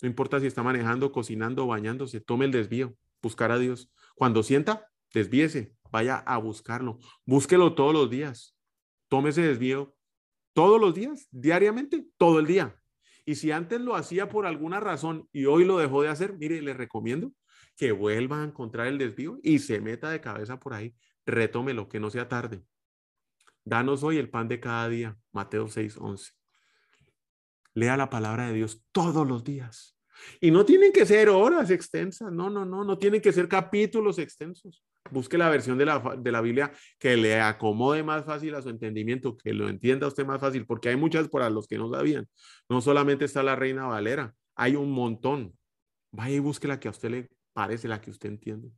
No 0.00 0.08
importa 0.08 0.40
si 0.40 0.46
está 0.46 0.62
manejando, 0.62 1.12
cocinando, 1.12 1.66
bañándose, 1.66 2.20
tome 2.20 2.44
el 2.44 2.50
desvío, 2.50 2.96
buscar 3.22 3.52
a 3.52 3.58
Dios. 3.58 3.90
Cuando 4.14 4.42
sienta, 4.42 4.88
desvíese, 5.12 5.76
vaya 5.90 6.16
a 6.16 6.38
buscarlo. 6.38 6.98
Búsquelo 7.24 7.74
todos 7.74 7.92
los 7.92 8.10
días. 8.10 8.56
Tome 9.08 9.30
ese 9.30 9.42
desvío 9.42 9.94
todos 10.52 10.80
los 10.80 10.94
días, 10.94 11.28
diariamente, 11.30 12.06
todo 12.16 12.38
el 12.38 12.46
día. 12.46 12.76
Y 13.24 13.36
si 13.36 13.52
antes 13.52 13.80
lo 13.80 13.94
hacía 13.94 14.28
por 14.28 14.46
alguna 14.46 14.80
razón 14.80 15.28
y 15.32 15.46
hoy 15.46 15.64
lo 15.64 15.78
dejó 15.78 16.02
de 16.02 16.08
hacer, 16.08 16.36
mire, 16.36 16.60
le 16.60 16.74
recomiendo 16.74 17.32
que 17.76 17.92
vuelva 17.92 18.42
a 18.42 18.44
encontrar 18.44 18.88
el 18.88 18.98
desvío 18.98 19.38
y 19.42 19.60
se 19.60 19.80
meta 19.80 20.10
de 20.10 20.20
cabeza 20.20 20.58
por 20.58 20.74
ahí. 20.74 20.94
Retómelo, 21.24 21.88
que 21.88 22.00
no 22.00 22.10
sea 22.10 22.28
tarde. 22.28 22.62
Danos 23.64 24.02
hoy 24.02 24.18
el 24.18 24.30
pan 24.30 24.48
de 24.48 24.60
cada 24.60 24.88
día. 24.88 25.16
Mateo 25.32 25.68
6, 25.68 25.96
11. 25.98 26.32
Lea 27.74 27.96
la 27.96 28.10
palabra 28.10 28.48
de 28.48 28.54
Dios 28.54 28.84
todos 28.92 29.26
los 29.26 29.44
días. 29.44 29.96
Y 30.40 30.50
no 30.50 30.64
tienen 30.64 30.92
que 30.92 31.06
ser 31.06 31.28
horas 31.28 31.70
extensas, 31.70 32.30
no, 32.32 32.50
no, 32.50 32.64
no, 32.64 32.84
no 32.84 32.98
tienen 32.98 33.20
que 33.20 33.32
ser 33.32 33.48
capítulos 33.48 34.18
extensos. 34.18 34.84
Busque 35.10 35.36
la 35.36 35.48
versión 35.48 35.78
de 35.78 35.86
la, 35.86 36.16
de 36.18 36.32
la 36.32 36.40
Biblia 36.40 36.72
que 36.98 37.16
le 37.16 37.40
acomode 37.40 38.02
más 38.02 38.24
fácil 38.24 38.54
a 38.54 38.62
su 38.62 38.68
entendimiento, 38.68 39.36
que 39.36 39.52
lo 39.52 39.68
entienda 39.68 40.06
usted 40.06 40.24
más 40.24 40.40
fácil, 40.40 40.66
porque 40.66 40.90
hay 40.90 40.96
muchas 40.96 41.28
para 41.28 41.50
los 41.50 41.66
que 41.66 41.78
no 41.78 41.92
sabían. 41.92 42.28
No 42.68 42.80
solamente 42.80 43.24
está 43.24 43.42
la 43.42 43.56
Reina 43.56 43.86
Valera, 43.86 44.34
hay 44.54 44.76
un 44.76 44.92
montón. 44.92 45.56
Vaya 46.12 46.36
y 46.36 46.40
busque 46.40 46.68
la 46.68 46.78
que 46.78 46.88
a 46.88 46.92
usted 46.92 47.10
le 47.10 47.30
parece, 47.52 47.88
la 47.88 48.00
que 48.00 48.10
usted 48.10 48.28
entiende. 48.28 48.70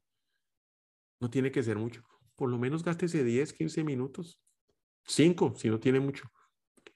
No 1.20 1.30
tiene 1.30 1.50
que 1.50 1.62
ser 1.62 1.76
mucho. 1.76 2.02
Por 2.36 2.48
lo 2.48 2.58
menos 2.58 2.82
gástese 2.84 3.22
10, 3.22 3.52
15 3.52 3.84
minutos. 3.84 4.40
5, 5.06 5.54
si 5.56 5.68
no 5.68 5.78
tiene 5.78 6.00
mucho. 6.00 6.30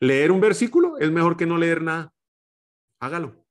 Leer 0.00 0.30
un 0.30 0.40
versículo 0.40 0.98
es 0.98 1.10
mejor 1.10 1.36
que 1.36 1.46
no 1.46 1.58
leer 1.58 1.82
nada. 1.82 2.12
Hágalo. 3.00 3.46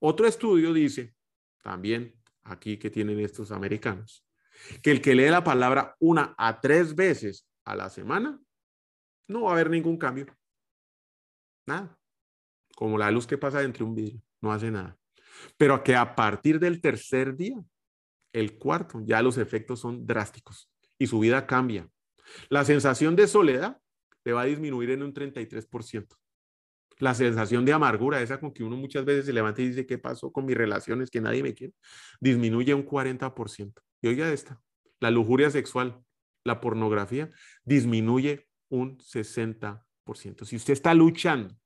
Otro 0.00 0.26
estudio 0.26 0.72
dice, 0.72 1.14
también 1.62 2.14
aquí 2.44 2.78
que 2.78 2.90
tienen 2.90 3.18
estos 3.20 3.50
americanos, 3.50 4.24
que 4.82 4.90
el 4.90 5.00
que 5.00 5.14
lee 5.14 5.28
la 5.28 5.44
palabra 5.44 5.96
una 5.98 6.34
a 6.38 6.60
tres 6.60 6.94
veces 6.94 7.48
a 7.64 7.74
la 7.74 7.90
semana, 7.90 8.40
no 9.28 9.42
va 9.42 9.50
a 9.50 9.52
haber 9.54 9.70
ningún 9.70 9.98
cambio. 9.98 10.26
Nada. 11.66 11.98
Como 12.74 12.96
la 12.96 13.10
luz 13.10 13.26
que 13.26 13.36
pasa 13.36 13.60
dentro 13.60 13.84
de 13.84 13.90
un 13.90 13.94
vidrio, 13.96 14.22
no 14.40 14.52
hace 14.52 14.70
nada. 14.70 14.96
Pero 15.56 15.82
que 15.82 15.96
a 15.96 16.14
partir 16.14 16.58
del 16.58 16.80
tercer 16.80 17.36
día, 17.36 17.56
el 18.32 18.56
cuarto, 18.56 19.00
ya 19.04 19.20
los 19.22 19.36
efectos 19.36 19.80
son 19.80 20.06
drásticos 20.06 20.70
y 20.98 21.06
su 21.06 21.18
vida 21.18 21.46
cambia. 21.46 21.88
La 22.48 22.64
sensación 22.64 23.16
de 23.16 23.26
soledad 23.26 23.80
le 24.28 24.34
va 24.34 24.42
a 24.42 24.44
disminuir 24.44 24.90
en 24.90 25.02
un 25.02 25.14
33% 25.14 26.06
la 26.98 27.14
sensación 27.14 27.64
de 27.64 27.72
amargura, 27.72 28.20
esa 28.20 28.38
con 28.38 28.52
que 28.52 28.62
uno 28.62 28.76
muchas 28.76 29.06
veces 29.06 29.24
se 29.24 29.32
levanta 29.32 29.62
y 29.62 29.68
dice, 29.68 29.86
¿qué 29.86 29.96
pasó 29.96 30.30
con 30.32 30.44
mis 30.44 30.56
relaciones? 30.56 31.10
Que 31.10 31.20
nadie 31.20 31.42
me 31.42 31.54
quiere, 31.54 31.72
disminuye 32.20 32.74
un 32.74 32.84
40%. 32.84 33.80
Y 34.02 34.08
oiga 34.08 34.30
esta, 34.30 34.60
la 35.00 35.10
lujuria 35.10 35.48
sexual, 35.48 35.98
la 36.44 36.60
pornografía, 36.60 37.30
disminuye 37.64 38.48
un 38.68 38.98
60%. 38.98 40.44
Si 40.44 40.56
usted 40.56 40.72
está 40.74 40.92
luchando, 40.92 41.56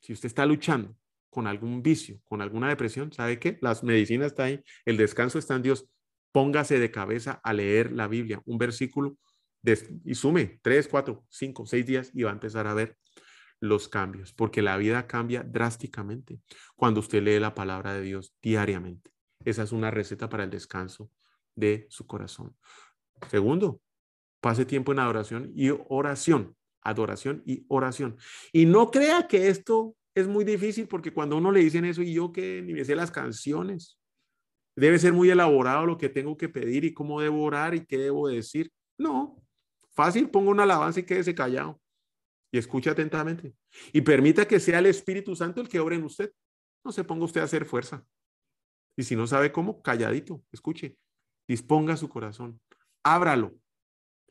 si 0.00 0.12
usted 0.12 0.26
está 0.26 0.46
luchando 0.46 0.94
con 1.30 1.48
algún 1.48 1.82
vicio, 1.82 2.20
con 2.24 2.42
alguna 2.42 2.68
depresión, 2.68 3.12
¿sabe 3.12 3.40
qué? 3.40 3.58
Las 3.60 3.82
medicinas 3.82 4.28
están 4.28 4.46
ahí, 4.46 4.64
el 4.84 4.98
descanso 4.98 5.40
está 5.40 5.56
en 5.56 5.62
Dios. 5.62 5.88
Póngase 6.30 6.78
de 6.78 6.92
cabeza 6.92 7.40
a 7.42 7.52
leer 7.52 7.90
la 7.90 8.06
Biblia, 8.06 8.40
un 8.44 8.58
versículo 8.58 9.16
y 10.04 10.14
sume 10.14 10.60
tres, 10.62 10.88
cuatro, 10.88 11.24
cinco, 11.28 11.66
seis 11.66 11.86
días 11.86 12.10
y 12.14 12.22
va 12.22 12.30
a 12.30 12.34
empezar 12.34 12.66
a 12.66 12.74
ver 12.74 12.96
los 13.60 13.88
cambios, 13.88 14.32
porque 14.32 14.62
la 14.62 14.76
vida 14.76 15.06
cambia 15.06 15.42
drásticamente 15.42 16.40
cuando 16.76 17.00
usted 17.00 17.22
lee 17.22 17.38
la 17.38 17.54
palabra 17.54 17.94
de 17.94 18.02
Dios 18.02 18.34
diariamente. 18.42 19.10
Esa 19.44 19.62
es 19.62 19.72
una 19.72 19.90
receta 19.90 20.28
para 20.28 20.44
el 20.44 20.50
descanso 20.50 21.10
de 21.54 21.86
su 21.88 22.06
corazón. 22.06 22.56
Segundo, 23.30 23.80
pase 24.40 24.64
tiempo 24.66 24.92
en 24.92 24.98
adoración 24.98 25.50
y 25.54 25.70
oración, 25.88 26.56
adoración 26.82 27.42
y 27.46 27.64
oración. 27.68 28.16
Y 28.52 28.66
no 28.66 28.90
crea 28.90 29.26
que 29.26 29.48
esto 29.48 29.96
es 30.14 30.28
muy 30.28 30.44
difícil 30.44 30.86
porque 30.86 31.12
cuando 31.12 31.36
uno 31.36 31.50
le 31.50 31.60
dicen 31.60 31.84
eso 31.84 32.02
y 32.02 32.12
yo 32.12 32.32
que 32.32 32.62
ni 32.62 32.72
me 32.72 32.84
sé 32.84 32.94
las 32.94 33.10
canciones, 33.10 33.98
debe 34.76 34.98
ser 34.98 35.12
muy 35.12 35.30
elaborado 35.30 35.86
lo 35.86 35.98
que 35.98 36.08
tengo 36.08 36.36
que 36.36 36.48
pedir 36.48 36.84
y 36.84 36.92
cómo 36.92 37.20
debo 37.20 37.42
orar 37.42 37.74
y 37.74 37.86
qué 37.86 37.98
debo 37.98 38.28
decir. 38.28 38.70
No, 38.98 39.43
fácil, 39.94 40.30
pongo 40.30 40.50
una 40.50 40.64
alabanza 40.64 41.00
y 41.00 41.04
quédese 41.04 41.34
callado 41.34 41.80
y 42.54 42.58
escuche 42.58 42.88
atentamente. 42.88 43.52
Y 43.92 44.02
permita 44.02 44.46
que 44.46 44.60
sea 44.60 44.78
el 44.78 44.86
Espíritu 44.86 45.34
Santo 45.34 45.60
el 45.60 45.68
que 45.68 45.80
obre 45.80 45.96
en 45.96 46.04
usted. 46.04 46.32
No 46.84 46.92
se 46.92 47.02
ponga 47.02 47.24
usted 47.24 47.40
a 47.40 47.44
hacer 47.44 47.64
fuerza. 47.64 48.06
Y 48.96 49.02
si 49.02 49.16
no 49.16 49.26
sabe 49.26 49.50
cómo, 49.50 49.82
calladito, 49.82 50.44
escuche. 50.52 50.96
Disponga 51.48 51.96
su 51.96 52.08
corazón. 52.08 52.60
Ábralo. 53.02 53.56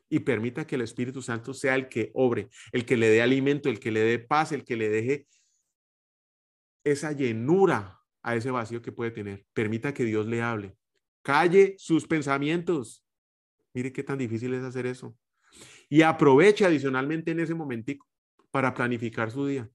Y 0.08 0.20
permita 0.20 0.66
que 0.66 0.76
el 0.76 0.80
Espíritu 0.80 1.20
Santo 1.20 1.52
sea 1.52 1.74
el 1.74 1.90
que 1.90 2.12
obre, 2.14 2.48
el 2.72 2.86
que 2.86 2.96
le 2.96 3.10
dé 3.10 3.20
alimento, 3.20 3.68
el 3.68 3.78
que 3.78 3.90
le 3.90 4.00
dé 4.00 4.18
paz, 4.18 4.52
el 4.52 4.64
que 4.64 4.76
le 4.76 4.88
deje 4.88 5.26
esa 6.82 7.12
llenura 7.12 8.00
a 8.22 8.36
ese 8.36 8.50
vacío 8.50 8.80
que 8.80 8.92
puede 8.92 9.10
tener. 9.10 9.44
Permita 9.52 9.92
que 9.92 10.04
Dios 10.04 10.26
le 10.26 10.40
hable. 10.40 10.78
Calle 11.22 11.74
sus 11.76 12.06
pensamientos. 12.06 13.04
Mire 13.74 13.92
qué 13.92 14.02
tan 14.02 14.16
difícil 14.16 14.54
es 14.54 14.62
hacer 14.62 14.86
eso. 14.86 15.14
Y 15.94 16.02
aproveche 16.02 16.64
adicionalmente 16.64 17.30
en 17.30 17.38
ese 17.38 17.54
momentico 17.54 18.04
para 18.50 18.74
planificar 18.74 19.30
su 19.30 19.46
día. 19.46 19.70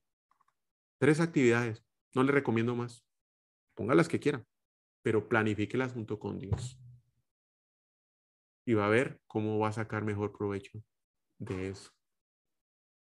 Tres 0.98 1.22
actividades. 1.22 1.82
No 2.14 2.24
le 2.24 2.34
recomiendo 2.34 2.76
más. 2.76 3.06
Ponga 3.74 3.96
las 3.96 4.10
que 4.10 4.20
quiera, 4.20 4.46
pero 5.02 5.30
planifíquelas 5.30 5.94
junto 5.94 6.20
con 6.20 6.38
Dios. 6.38 6.78
Y 8.66 8.74
va 8.74 8.88
a 8.88 8.90
ver 8.90 9.22
cómo 9.28 9.60
va 9.60 9.70
a 9.70 9.72
sacar 9.72 10.04
mejor 10.04 10.38
provecho 10.38 10.84
de 11.38 11.70
eso. 11.70 11.90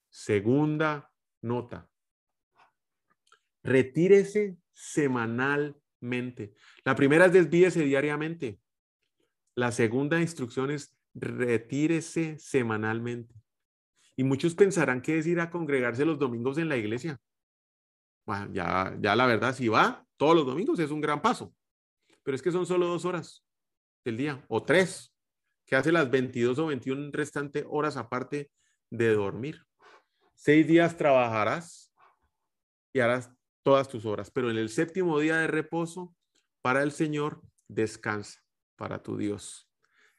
Segunda 0.09 1.09
nota. 1.41 1.89
Retírese 3.63 4.57
semanalmente. 4.73 6.55
La 6.83 6.93
primera 6.93 7.27
es 7.27 7.31
desvíese 7.31 7.83
diariamente. 7.83 8.59
La 9.55 9.71
segunda 9.71 10.19
instrucción 10.19 10.71
es 10.71 10.96
retírese 11.19 12.37
semanalmente. 12.39 13.35
Y 14.15 14.23
muchos 14.23 14.55
pensarán 14.55 15.01
que 15.01 15.17
es 15.17 15.27
ir 15.27 15.39
a 15.39 15.49
congregarse 15.49 16.05
los 16.05 16.17
domingos 16.17 16.57
en 16.57 16.69
la 16.69 16.77
iglesia. 16.77 17.19
Bueno, 18.25 18.49
ya, 18.51 18.97
ya 18.99 19.15
la 19.15 19.25
verdad, 19.25 19.55
si 19.55 19.67
va 19.67 20.07
todos 20.17 20.35
los 20.35 20.45
domingos 20.45 20.79
es 20.79 20.91
un 20.91 20.99
gran 20.99 21.21
paso. 21.21 21.53
Pero 22.23 22.35
es 22.35 22.41
que 22.41 22.51
son 22.51 22.65
solo 22.65 22.87
dos 22.87 23.05
horas 23.05 23.45
del 24.03 24.17
día, 24.17 24.43
o 24.49 24.63
tres, 24.63 25.13
que 25.65 25.75
hace 25.75 25.91
las 25.91 26.09
22 26.09 26.59
o 26.59 26.67
21 26.67 27.11
restantes 27.11 27.65
horas 27.69 27.97
aparte 27.97 28.51
de 28.89 29.13
dormir. 29.13 29.65
Seis 30.33 30.67
días 30.67 30.97
trabajarás 30.97 31.93
y 32.93 32.99
harás 32.99 33.31
todas 33.63 33.87
tus 33.87 34.05
horas, 34.05 34.31
pero 34.31 34.49
en 34.49 34.57
el 34.57 34.69
séptimo 34.69 35.19
día 35.19 35.37
de 35.37 35.47
reposo 35.47 36.15
para 36.61 36.83
el 36.83 36.91
Señor, 36.91 37.41
descansa 37.67 38.41
para 38.75 39.03
tu 39.03 39.17
Dios. 39.17 39.66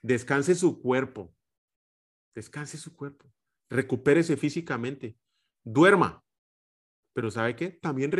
Descanse 0.02 0.54
su 0.54 0.80
cuerpo, 0.80 1.34
descanse 2.34 2.78
su 2.78 2.94
cuerpo, 2.94 3.32
recupérese 3.68 4.36
físicamente, 4.36 5.18
duerma. 5.64 6.24
Pero 7.14 7.30
¿sabe 7.30 7.56
qué? 7.56 7.70
También 7.70 8.12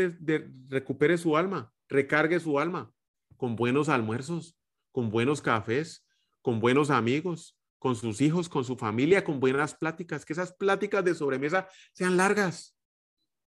recupere 0.69 1.19
su 1.19 1.37
alma, 1.37 1.73
recargue 1.89 2.41
su 2.41 2.59
alma 2.59 2.93
con 3.37 3.57
buenos 3.57 3.89
almuerzos, 3.89 4.59
con 4.93 5.11
buenos 5.11 5.41
cafés, 5.41 6.05
con 6.43 6.61
buenos 6.61 6.91
amigos, 6.91 7.57
con 7.79 7.95
sus 7.95 8.21
hijos, 8.21 8.49
con 8.49 8.65
su 8.65 8.77
familia, 8.77 9.25
con 9.25 9.41
buenas 9.41 9.75
pláticas, 9.75 10.25
que 10.25 10.33
esas 10.33 10.53
pláticas 10.53 11.05
de 11.05 11.15
sobremesa 11.15 11.69
sean 11.93 12.17
largas, 12.17 12.77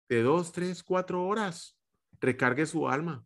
de 0.08 0.22
dos, 0.22 0.52
tres, 0.52 0.82
cuatro 0.82 1.24
horas. 1.26 1.78
Recargue 2.20 2.66
su 2.66 2.88
alma. 2.88 3.24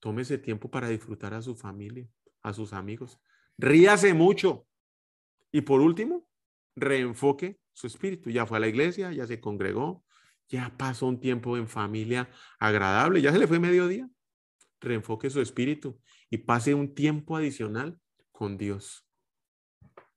Tómese 0.00 0.38
tiempo 0.38 0.70
para 0.70 0.88
disfrutar 0.88 1.34
a 1.34 1.42
su 1.42 1.56
familia, 1.56 2.08
a 2.46 2.52
sus 2.52 2.72
amigos. 2.72 3.20
Ríase 3.58 4.14
mucho. 4.14 4.66
Y 5.52 5.62
por 5.62 5.80
último, 5.80 6.28
reenfoque 6.76 7.58
su 7.72 7.86
espíritu. 7.86 8.30
Ya 8.30 8.46
fue 8.46 8.58
a 8.58 8.60
la 8.60 8.68
iglesia, 8.68 9.12
ya 9.12 9.26
se 9.26 9.40
congregó, 9.40 10.04
ya 10.48 10.72
pasó 10.76 11.06
un 11.06 11.18
tiempo 11.18 11.56
en 11.56 11.68
familia 11.68 12.30
agradable, 12.58 13.20
ya 13.20 13.32
se 13.32 13.38
le 13.38 13.46
fue 13.46 13.58
mediodía. 13.58 14.08
Reenfoque 14.80 15.28
su 15.30 15.40
espíritu 15.40 16.00
y 16.30 16.38
pase 16.38 16.74
un 16.74 16.94
tiempo 16.94 17.36
adicional 17.36 17.98
con 18.30 18.56
Dios. 18.56 19.06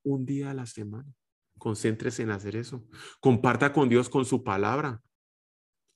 Un 0.03 0.25
día 0.25 0.51
a 0.51 0.53
la 0.53 0.65
semana. 0.65 1.11
Concéntrese 1.57 2.23
en 2.23 2.31
hacer 2.31 2.55
eso. 2.55 2.85
Comparta 3.19 3.73
con 3.73 3.89
Dios 3.89 4.07
con 4.07 4.23
su 4.25 4.43
palabra. 4.43 5.01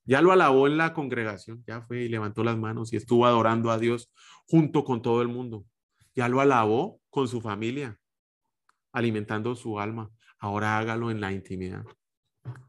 Ya 0.06 0.22
lo 0.22 0.32
alabó 0.32 0.68
en 0.68 0.78
la 0.78 0.94
congregación, 0.94 1.64
ya 1.66 1.82
fue 1.82 2.02
y 2.02 2.10
levantó 2.10 2.44
las 2.44 2.58
manos 2.58 2.92
y 2.92 2.98
estuvo 2.98 3.26
adorando 3.26 3.72
a 3.72 3.78
Dios 3.78 4.12
junto 4.48 4.84
con 4.84 5.02
todo 5.02 5.22
el 5.22 5.30
mundo. 5.30 5.66
Ya 6.16 6.28
lo 6.30 6.42
alabó 6.42 7.02
con 7.10 7.28
su 7.28 7.42
familia, 7.42 8.00
alimentando 8.92 9.56
su 9.56 9.80
alma. 9.80 10.12
Ahora 10.40 10.78
hágalo 10.78 11.10
en 11.10 11.22
la 11.22 11.32
intimidad, 11.32 11.86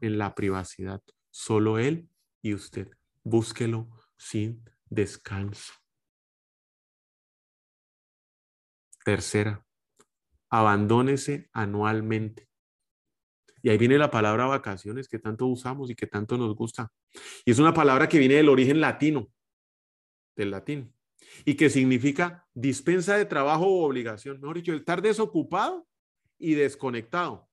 en 0.01 0.17
la 0.17 0.33
privacidad. 0.33 1.01
Solo 1.29 1.77
Él 1.77 2.09
y 2.41 2.53
usted. 2.53 2.89
Búsquelo 3.23 3.89
sin 4.17 4.63
descanso. 4.89 5.73
Tercera, 9.03 9.63
abandónese 10.49 11.49
anualmente. 11.53 12.49
Y 13.61 13.69
ahí 13.69 13.77
viene 13.77 13.97
la 13.97 14.09
palabra 14.09 14.45
vacaciones 14.45 15.07
que 15.07 15.19
tanto 15.19 15.47
usamos 15.47 15.89
y 15.89 15.95
que 15.95 16.07
tanto 16.07 16.37
nos 16.37 16.55
gusta. 16.55 16.91
Y 17.45 17.51
es 17.51 17.59
una 17.59 17.73
palabra 17.73 18.07
que 18.07 18.19
viene 18.19 18.35
del 18.35 18.49
origen 18.49 18.79
latino, 18.79 19.27
del 20.35 20.51
latín, 20.51 20.94
y 21.43 21.55
que 21.55 21.69
significa 21.69 22.47
dispensa 22.53 23.17
de 23.17 23.25
trabajo 23.25 23.65
o 23.65 23.85
obligación. 23.85 24.39
Mejor 24.39 24.57
dicho, 24.57 24.73
estar 24.73 25.01
desocupado 25.01 25.87
y 26.37 26.53
desconectado. 26.53 27.49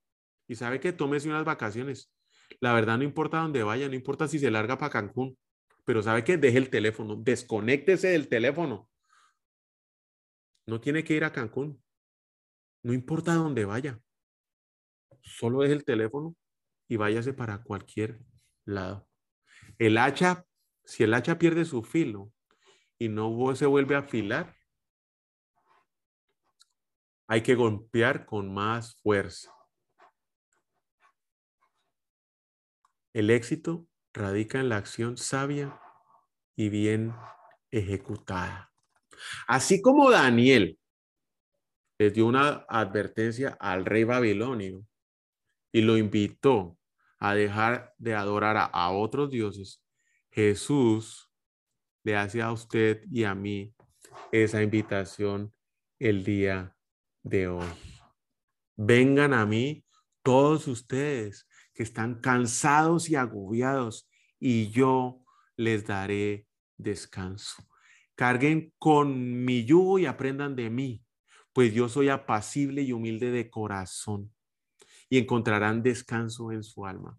Y 0.47 0.55
sabe 0.55 0.81
que 0.81 0.93
tómese 0.93 1.29
unas 1.29 1.45
vacaciones. 1.45 2.13
La 2.61 2.75
verdad 2.75 2.99
no 2.99 3.05
importa 3.05 3.39
dónde 3.39 3.63
vaya, 3.63 3.89
no 3.89 3.95
importa 3.95 4.29
si 4.29 4.39
se 4.39 4.51
larga 4.51 4.79
para 4.79 4.91
Cancún, 4.91 5.37
pero 5.85 6.03
sabe 6.03 6.23
que 6.23 6.37
deje 6.37 6.59
el 6.59 6.71
teléfono, 6.71 7.17
desconéctese 7.17 8.09
del 8.09 8.29
teléfono. 8.29 8.89
No 10.67 10.81
tiene 10.81 11.03
que 11.03 11.15
ir 11.15 11.25
a 11.25 11.33
Cancún. 11.33 11.83
No 12.83 12.93
importa 12.93 13.35
dónde 13.35 13.65
vaya 13.65 14.01
solo 15.23 15.61
deje 15.61 15.75
el 15.75 15.85
teléfono 15.85 16.37
y 16.89 16.97
váyase 16.97 17.33
para 17.33 17.63
cualquier 17.63 18.21
lado. 18.65 19.09
El 19.79 19.99
hacha, 19.99 20.45
si 20.85 21.05
el 21.05 21.15
hacha 21.15 21.39
pierde 21.39 21.65
su 21.65 21.83
filo 21.83 22.33
y 23.03 23.09
no 23.09 23.53
se 23.57 23.67
vuelve 23.67 23.97
a 23.97 23.99
afilar, 23.99 24.57
hay 27.27 27.43
que 27.43 27.57
golpear 27.57 28.27
con 28.27 28.55
más 28.55 28.95
fuerza. 29.03 29.53
El 33.13 33.31
éxito 33.31 33.89
radica 34.13 34.61
en 34.61 34.69
la 34.69 34.77
acción 34.77 35.17
sabia 35.17 35.81
y 36.55 36.69
bien 36.69 37.13
ejecutada. 37.73 38.73
Así 39.49 39.83
como 39.83 40.09
Daniel 40.09 40.79
le 41.99 42.11
dio 42.13 42.27
una 42.27 42.65
advertencia 42.69 43.57
al 43.59 43.85
rey 43.85 44.05
babilonio 44.05 44.87
y 45.73 45.81
lo 45.81 45.97
invitó 45.97 46.79
a 47.19 47.35
dejar 47.35 47.95
de 47.99 48.15
adorar 48.15 48.71
a, 48.73 48.91
otros 48.93 49.29
dioses, 49.29 49.83
Jesús 50.31 51.32
le 52.05 52.17
hace 52.17 52.43
a 52.43 52.53
usted 52.53 53.03
y 53.11 53.25
a 53.25 53.35
mí 53.35 53.75
esa 54.31 54.63
invitación 54.63 55.53
el 55.99 56.25
día 56.25 56.77
de 57.23 57.49
hoy. 57.49 57.67
Vengan 58.77 59.33
a 59.33 59.47
mí 59.47 59.85
todos 60.23 60.67
ustedes 60.67 61.49
que 61.75 61.83
están 61.83 62.21
cansados 62.21 63.09
y 63.09 63.17
agobiados 63.17 64.09
y 64.39 64.71
yo 64.71 65.25
les 65.57 65.87
daré 65.87 66.47
descanso. 66.77 67.63
Carguen 68.15 68.73
con 68.79 69.45
mi 69.45 69.65
yugo 69.65 69.99
y 69.99 70.07
aprendan 70.07 70.57
de 70.57 70.71
mí, 70.71 71.05
pues 71.53 71.73
yo 71.73 71.89
soy 71.89 72.09
apacible 72.09 72.83
y 72.83 72.93
humilde 72.93 73.31
de 73.31 73.51
corazón 73.51 74.33
y 75.09 75.19
encontrarán 75.19 75.83
descanso 75.83 76.53
en 76.53 76.63
su 76.63 76.87
alma, 76.87 77.17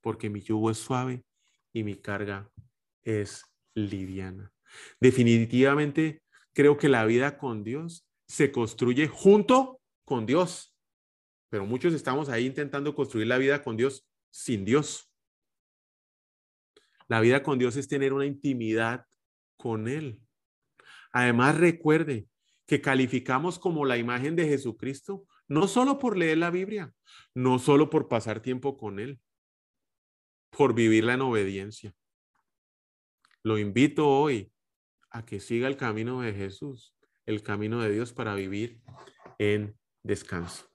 porque 0.00 0.28
mi 0.28 0.40
yugo 0.40 0.70
es 0.70 0.78
suave 0.78 1.24
y 1.72 1.84
mi 1.84 1.94
carga 1.94 2.50
es 3.02 3.44
liviana. 3.74 4.52
Definitivamente 5.00 6.22
creo 6.52 6.76
que 6.76 6.88
la 6.88 7.04
vida 7.04 7.38
con 7.38 7.64
Dios 7.64 8.06
se 8.26 8.50
construye 8.52 9.08
junto 9.08 9.80
con 10.04 10.26
Dios, 10.26 10.74
pero 11.48 11.66
muchos 11.66 11.94
estamos 11.94 12.28
ahí 12.28 12.46
intentando 12.46 12.94
construir 12.94 13.26
la 13.26 13.38
vida 13.38 13.62
con 13.62 13.76
Dios 13.76 14.06
sin 14.30 14.64
Dios. 14.64 15.10
La 17.06 17.20
vida 17.20 17.42
con 17.42 17.58
Dios 17.58 17.76
es 17.76 17.86
tener 17.88 18.12
una 18.12 18.26
intimidad 18.26 19.06
con 19.56 19.88
Él. 19.88 20.20
Además, 21.12 21.56
recuerde 21.58 22.26
que 22.66 22.80
calificamos 22.80 23.58
como 23.58 23.84
la 23.84 23.98
imagen 23.98 24.36
de 24.36 24.48
Jesucristo 24.48 25.26
no 25.46 25.68
solo 25.68 25.98
por 25.98 26.16
leer 26.16 26.38
la 26.38 26.50
Biblia, 26.50 26.92
no 27.34 27.58
solo 27.58 27.90
por 27.90 28.08
pasar 28.08 28.40
tiempo 28.40 28.76
con 28.76 28.98
Él, 28.98 29.20
por 30.50 30.74
vivirla 30.74 31.14
en 31.14 31.20
obediencia. 31.20 31.94
Lo 33.44 33.58
invito 33.58 34.08
hoy 34.08 34.50
a 35.10 35.26
que 35.26 35.38
siga 35.38 35.68
el 35.68 35.76
camino 35.76 36.22
de 36.22 36.32
Jesús, 36.32 36.96
el 37.26 37.42
camino 37.42 37.78
de 37.82 37.92
Dios 37.92 38.14
para 38.14 38.34
vivir 38.34 38.80
en 39.38 39.76
descanso. 40.02 40.66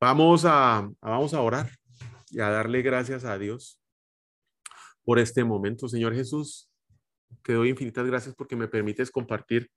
Vamos 0.00 0.44
a, 0.44 0.88
vamos 1.00 1.34
a 1.34 1.40
orar 1.40 1.70
y 2.30 2.38
a 2.38 2.50
darle 2.50 2.82
gracias 2.82 3.24
a 3.24 3.36
Dios 3.36 3.80
por 5.02 5.18
este 5.18 5.42
momento. 5.42 5.88
Señor 5.88 6.14
Jesús, 6.14 6.70
te 7.42 7.54
doy 7.54 7.70
infinitas 7.70 8.06
gracias 8.06 8.36
porque 8.36 8.54
me 8.54 8.68
permites 8.68 9.10
compartir 9.10 9.68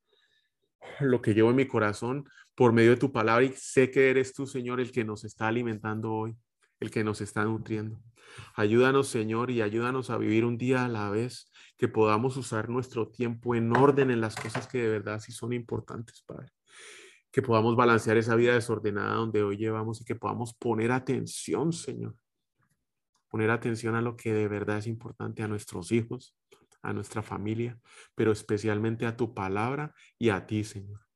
lo 0.99 1.23
que 1.23 1.33
llevo 1.33 1.49
en 1.49 1.55
mi 1.55 1.65
corazón 1.65 2.29
por 2.53 2.71
medio 2.71 2.91
de 2.91 2.97
tu 2.97 3.11
palabra 3.11 3.45
y 3.45 3.53
sé 3.53 3.89
que 3.89 4.11
eres 4.11 4.33
tú, 4.33 4.45
Señor, 4.45 4.79
el 4.79 4.91
que 4.91 5.03
nos 5.03 5.23
está 5.23 5.47
alimentando 5.47 6.13
hoy, 6.13 6.38
el 6.80 6.91
que 6.91 7.03
nos 7.03 7.21
está 7.21 7.43
nutriendo. 7.43 7.99
Ayúdanos, 8.55 9.07
Señor, 9.07 9.51
y 9.51 9.61
ayúdanos 9.61 10.09
a 10.09 10.17
vivir 10.17 10.45
un 10.45 10.57
día 10.57 10.86
a 10.86 10.88
la 10.88 11.09
vez, 11.09 11.51
que 11.78 11.88
podamos 11.88 12.38
usar 12.38 12.69
nuestro 12.69 13.07
tiempo 13.09 13.55
en 13.55 13.75
orden 13.75 14.11
en 14.11 14.21
las 14.21 14.36
cosas 14.36 14.67
que 14.67 14.80
de 14.80 14.89
verdad 14.89 15.19
sí 15.19 15.32
son 15.32 15.53
importantes, 15.53 16.23
Padre. 16.25 16.51
Que 17.32 17.41
podamos 17.41 17.75
balancear 17.75 18.17
esa 18.17 18.36
vida 18.36 18.53
desordenada 18.53 19.15
donde 19.15 19.43
hoy 19.43 19.57
llevamos 19.57 20.01
y 20.01 20.05
que 20.05 20.15
podamos 20.15 20.53
poner 20.55 20.91
atención, 20.91 21.71
Señor. 21.71 22.15
Poner 23.30 23.51
atención 23.51 23.95
a 23.95 24.01
lo 24.01 24.15
que 24.15 24.34
de 24.34 24.47
verdad 24.47 24.80
es 24.80 24.88
importante 24.88 25.43
a 25.43 25.47
nuestros 25.47 25.91
hijos, 25.91 26.36
a 26.82 26.93
nuestra 26.93 27.21
familia, 27.21 27.80
pero 28.15 28.32
especialmente 28.32 29.05
a 29.05 29.17
tu 29.17 29.34
palabra 29.34 29.93
y 30.17 30.30
a 30.30 30.47
ti, 30.47 30.63
Señor. 30.63 31.07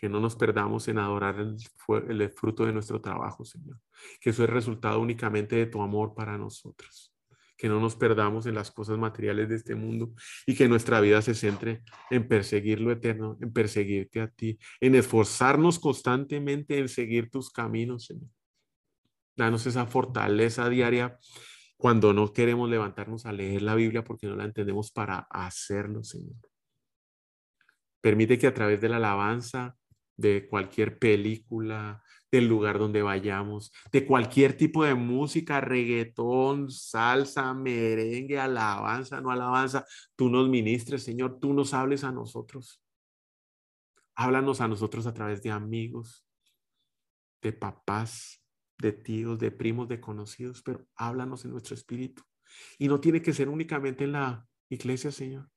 Que 0.00 0.08
no 0.08 0.20
nos 0.20 0.36
perdamos 0.36 0.86
en 0.88 0.98
adorar 0.98 1.36
el, 1.38 2.30
fruto 2.30 2.64
de 2.64 2.72
nuestro 2.72 3.00
trabajo, 3.00 3.44
Señor. 3.44 3.80
Que 4.20 4.30
eso 4.30 4.44
es 4.44 4.50
resultado 4.50 5.00
únicamente 5.00 5.56
de 5.56 5.66
tu 5.66 5.82
amor 5.82 6.14
para 6.14 6.38
nosotros. 6.38 7.14
Que 7.56 7.68
no 7.68 7.80
nos 7.80 7.96
perdamos 7.96 8.46
en 8.46 8.54
las 8.54 8.70
cosas 8.70 8.98
materiales 8.98 9.48
de 9.48 9.56
este 9.56 9.74
mundo 9.74 10.12
y 10.46 10.54
que 10.54 10.68
nuestra 10.68 11.00
vida 11.00 11.20
se 11.22 11.34
centre 11.34 11.82
en 12.10 12.28
perseguir 12.28 12.80
lo 12.80 12.92
eterno, 12.92 13.36
en 13.40 13.52
perseguirte 13.52 14.20
a 14.20 14.28
ti, 14.28 14.58
en 14.80 14.94
esforzarnos 14.94 15.80
constantemente 15.80 16.78
en 16.78 16.88
seguir 16.88 17.30
tus 17.30 17.50
caminos, 17.50 18.06
Señor. 18.06 18.30
Danos 19.36 19.66
esa 19.66 19.86
fortaleza 19.86 20.68
diaria 20.68 21.18
cuando 21.78 22.12
no 22.12 22.32
queremos 22.32 22.68
levantarnos 22.68 23.24
a 23.24 23.32
leer 23.32 23.62
la 23.62 23.76
Biblia 23.76 24.02
porque 24.02 24.26
no 24.26 24.34
la 24.34 24.44
entendemos 24.44 24.90
para 24.90 25.28
hacerlo, 25.30 26.02
Señor. 26.02 26.36
Permite 28.00 28.36
que 28.36 28.48
a 28.48 28.54
través 28.54 28.80
de 28.80 28.88
la 28.88 28.96
alabanza, 28.96 29.77
de 30.18 30.48
cualquier 30.48 30.98
película, 30.98 32.02
del 32.30 32.46
lugar 32.46 32.78
donde 32.78 33.02
vayamos, 33.02 33.72
de 33.90 34.04
cualquier 34.04 34.56
tipo 34.56 34.84
de 34.84 34.94
música, 34.94 35.60
reggaetón, 35.60 36.70
salsa, 36.70 37.54
merengue, 37.54 38.38
alabanza, 38.38 39.20
no 39.20 39.30
alabanza, 39.30 39.86
tú 40.16 40.28
nos 40.28 40.48
ministres, 40.48 41.04
Señor, 41.04 41.38
tú 41.40 41.54
nos 41.54 41.72
hables 41.72 42.04
a 42.04 42.12
nosotros. 42.12 42.82
Háblanos 44.14 44.60
a 44.60 44.68
nosotros 44.68 45.06
a 45.06 45.14
través 45.14 45.42
de 45.42 45.52
amigos, 45.52 46.26
de 47.40 47.52
papás, 47.52 48.42
de 48.76 48.92
tíos, 48.92 49.38
de 49.38 49.52
primos, 49.52 49.88
de 49.88 50.00
conocidos, 50.00 50.62
pero 50.62 50.86
háblanos 50.96 51.44
en 51.44 51.52
nuestro 51.52 51.74
espíritu. 51.74 52.22
Y 52.76 52.88
no 52.88 53.00
tiene 53.00 53.22
que 53.22 53.32
ser 53.32 53.48
únicamente 53.48 54.04
en 54.04 54.12
la 54.12 54.46
iglesia, 54.68 55.12
Señor, 55.12 55.48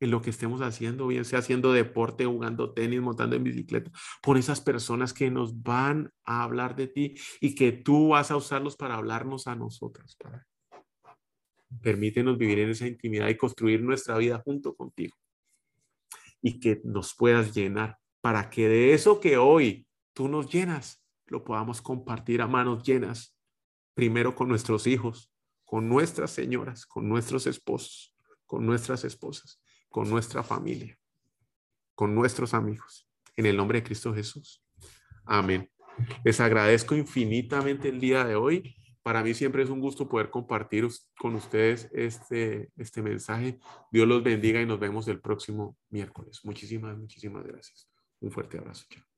en 0.00 0.10
lo 0.10 0.20
que 0.20 0.30
estemos 0.30 0.60
haciendo, 0.60 1.06
bien 1.06 1.24
sea 1.24 1.38
haciendo 1.38 1.72
deporte, 1.72 2.26
jugando 2.26 2.72
tenis, 2.72 3.00
montando 3.00 3.36
en 3.36 3.44
bicicleta, 3.44 3.90
por 4.22 4.36
esas 4.36 4.60
personas 4.60 5.12
que 5.12 5.30
nos 5.30 5.62
van 5.62 6.12
a 6.24 6.42
hablar 6.42 6.76
de 6.76 6.88
ti 6.88 7.14
y 7.40 7.54
que 7.54 7.72
tú 7.72 8.08
vas 8.08 8.30
a 8.30 8.36
usarlos 8.36 8.76
para 8.76 8.96
hablarnos 8.96 9.46
a 9.46 9.54
nosotras, 9.54 10.16
Padre. 10.16 10.42
Permítenos 11.82 12.38
vivir 12.38 12.60
en 12.60 12.70
esa 12.70 12.86
intimidad 12.86 13.28
y 13.28 13.36
construir 13.36 13.82
nuestra 13.82 14.16
vida 14.18 14.40
junto 14.44 14.74
contigo 14.74 15.16
y 16.42 16.60
que 16.60 16.80
nos 16.84 17.14
puedas 17.14 17.54
llenar 17.54 17.98
para 18.20 18.50
que 18.50 18.68
de 18.68 18.92
eso 18.92 19.20
que 19.20 19.36
hoy 19.36 19.86
tú 20.12 20.28
nos 20.28 20.52
llenas, 20.52 21.02
lo 21.26 21.44
podamos 21.44 21.82
compartir 21.82 22.40
a 22.40 22.46
manos 22.46 22.82
llenas, 22.82 23.36
primero 23.94 24.34
con 24.34 24.48
nuestros 24.48 24.86
hijos, 24.86 25.32
con 25.64 25.88
nuestras 25.88 26.30
señoras, 26.30 26.86
con 26.86 27.08
nuestros 27.08 27.46
esposos, 27.46 28.14
con 28.46 28.64
nuestras 28.64 29.04
esposas, 29.04 29.60
con 29.88 30.08
nuestra 30.10 30.42
familia, 30.42 30.98
con 31.94 32.14
nuestros 32.14 32.54
amigos. 32.54 33.08
En 33.36 33.46
el 33.46 33.56
nombre 33.56 33.80
de 33.80 33.84
Cristo 33.84 34.14
Jesús. 34.14 34.62
Amén. 35.24 35.70
Les 36.24 36.40
agradezco 36.40 36.94
infinitamente 36.94 37.88
el 37.88 38.00
día 38.00 38.24
de 38.24 38.34
hoy. 38.34 38.76
Para 39.02 39.22
mí 39.22 39.34
siempre 39.34 39.62
es 39.62 39.70
un 39.70 39.80
gusto 39.80 40.08
poder 40.08 40.30
compartir 40.30 40.88
con 41.18 41.34
ustedes 41.36 41.88
este, 41.92 42.70
este 42.76 43.02
mensaje. 43.02 43.58
Dios 43.92 44.08
los 44.08 44.22
bendiga 44.22 44.60
y 44.60 44.66
nos 44.66 44.80
vemos 44.80 45.06
el 45.08 45.20
próximo 45.20 45.76
miércoles. 45.90 46.40
Muchísimas, 46.44 46.96
muchísimas 46.98 47.44
gracias. 47.46 47.88
Un 48.20 48.30
fuerte 48.30 48.58
abrazo. 48.58 48.84
Chao. 48.90 49.15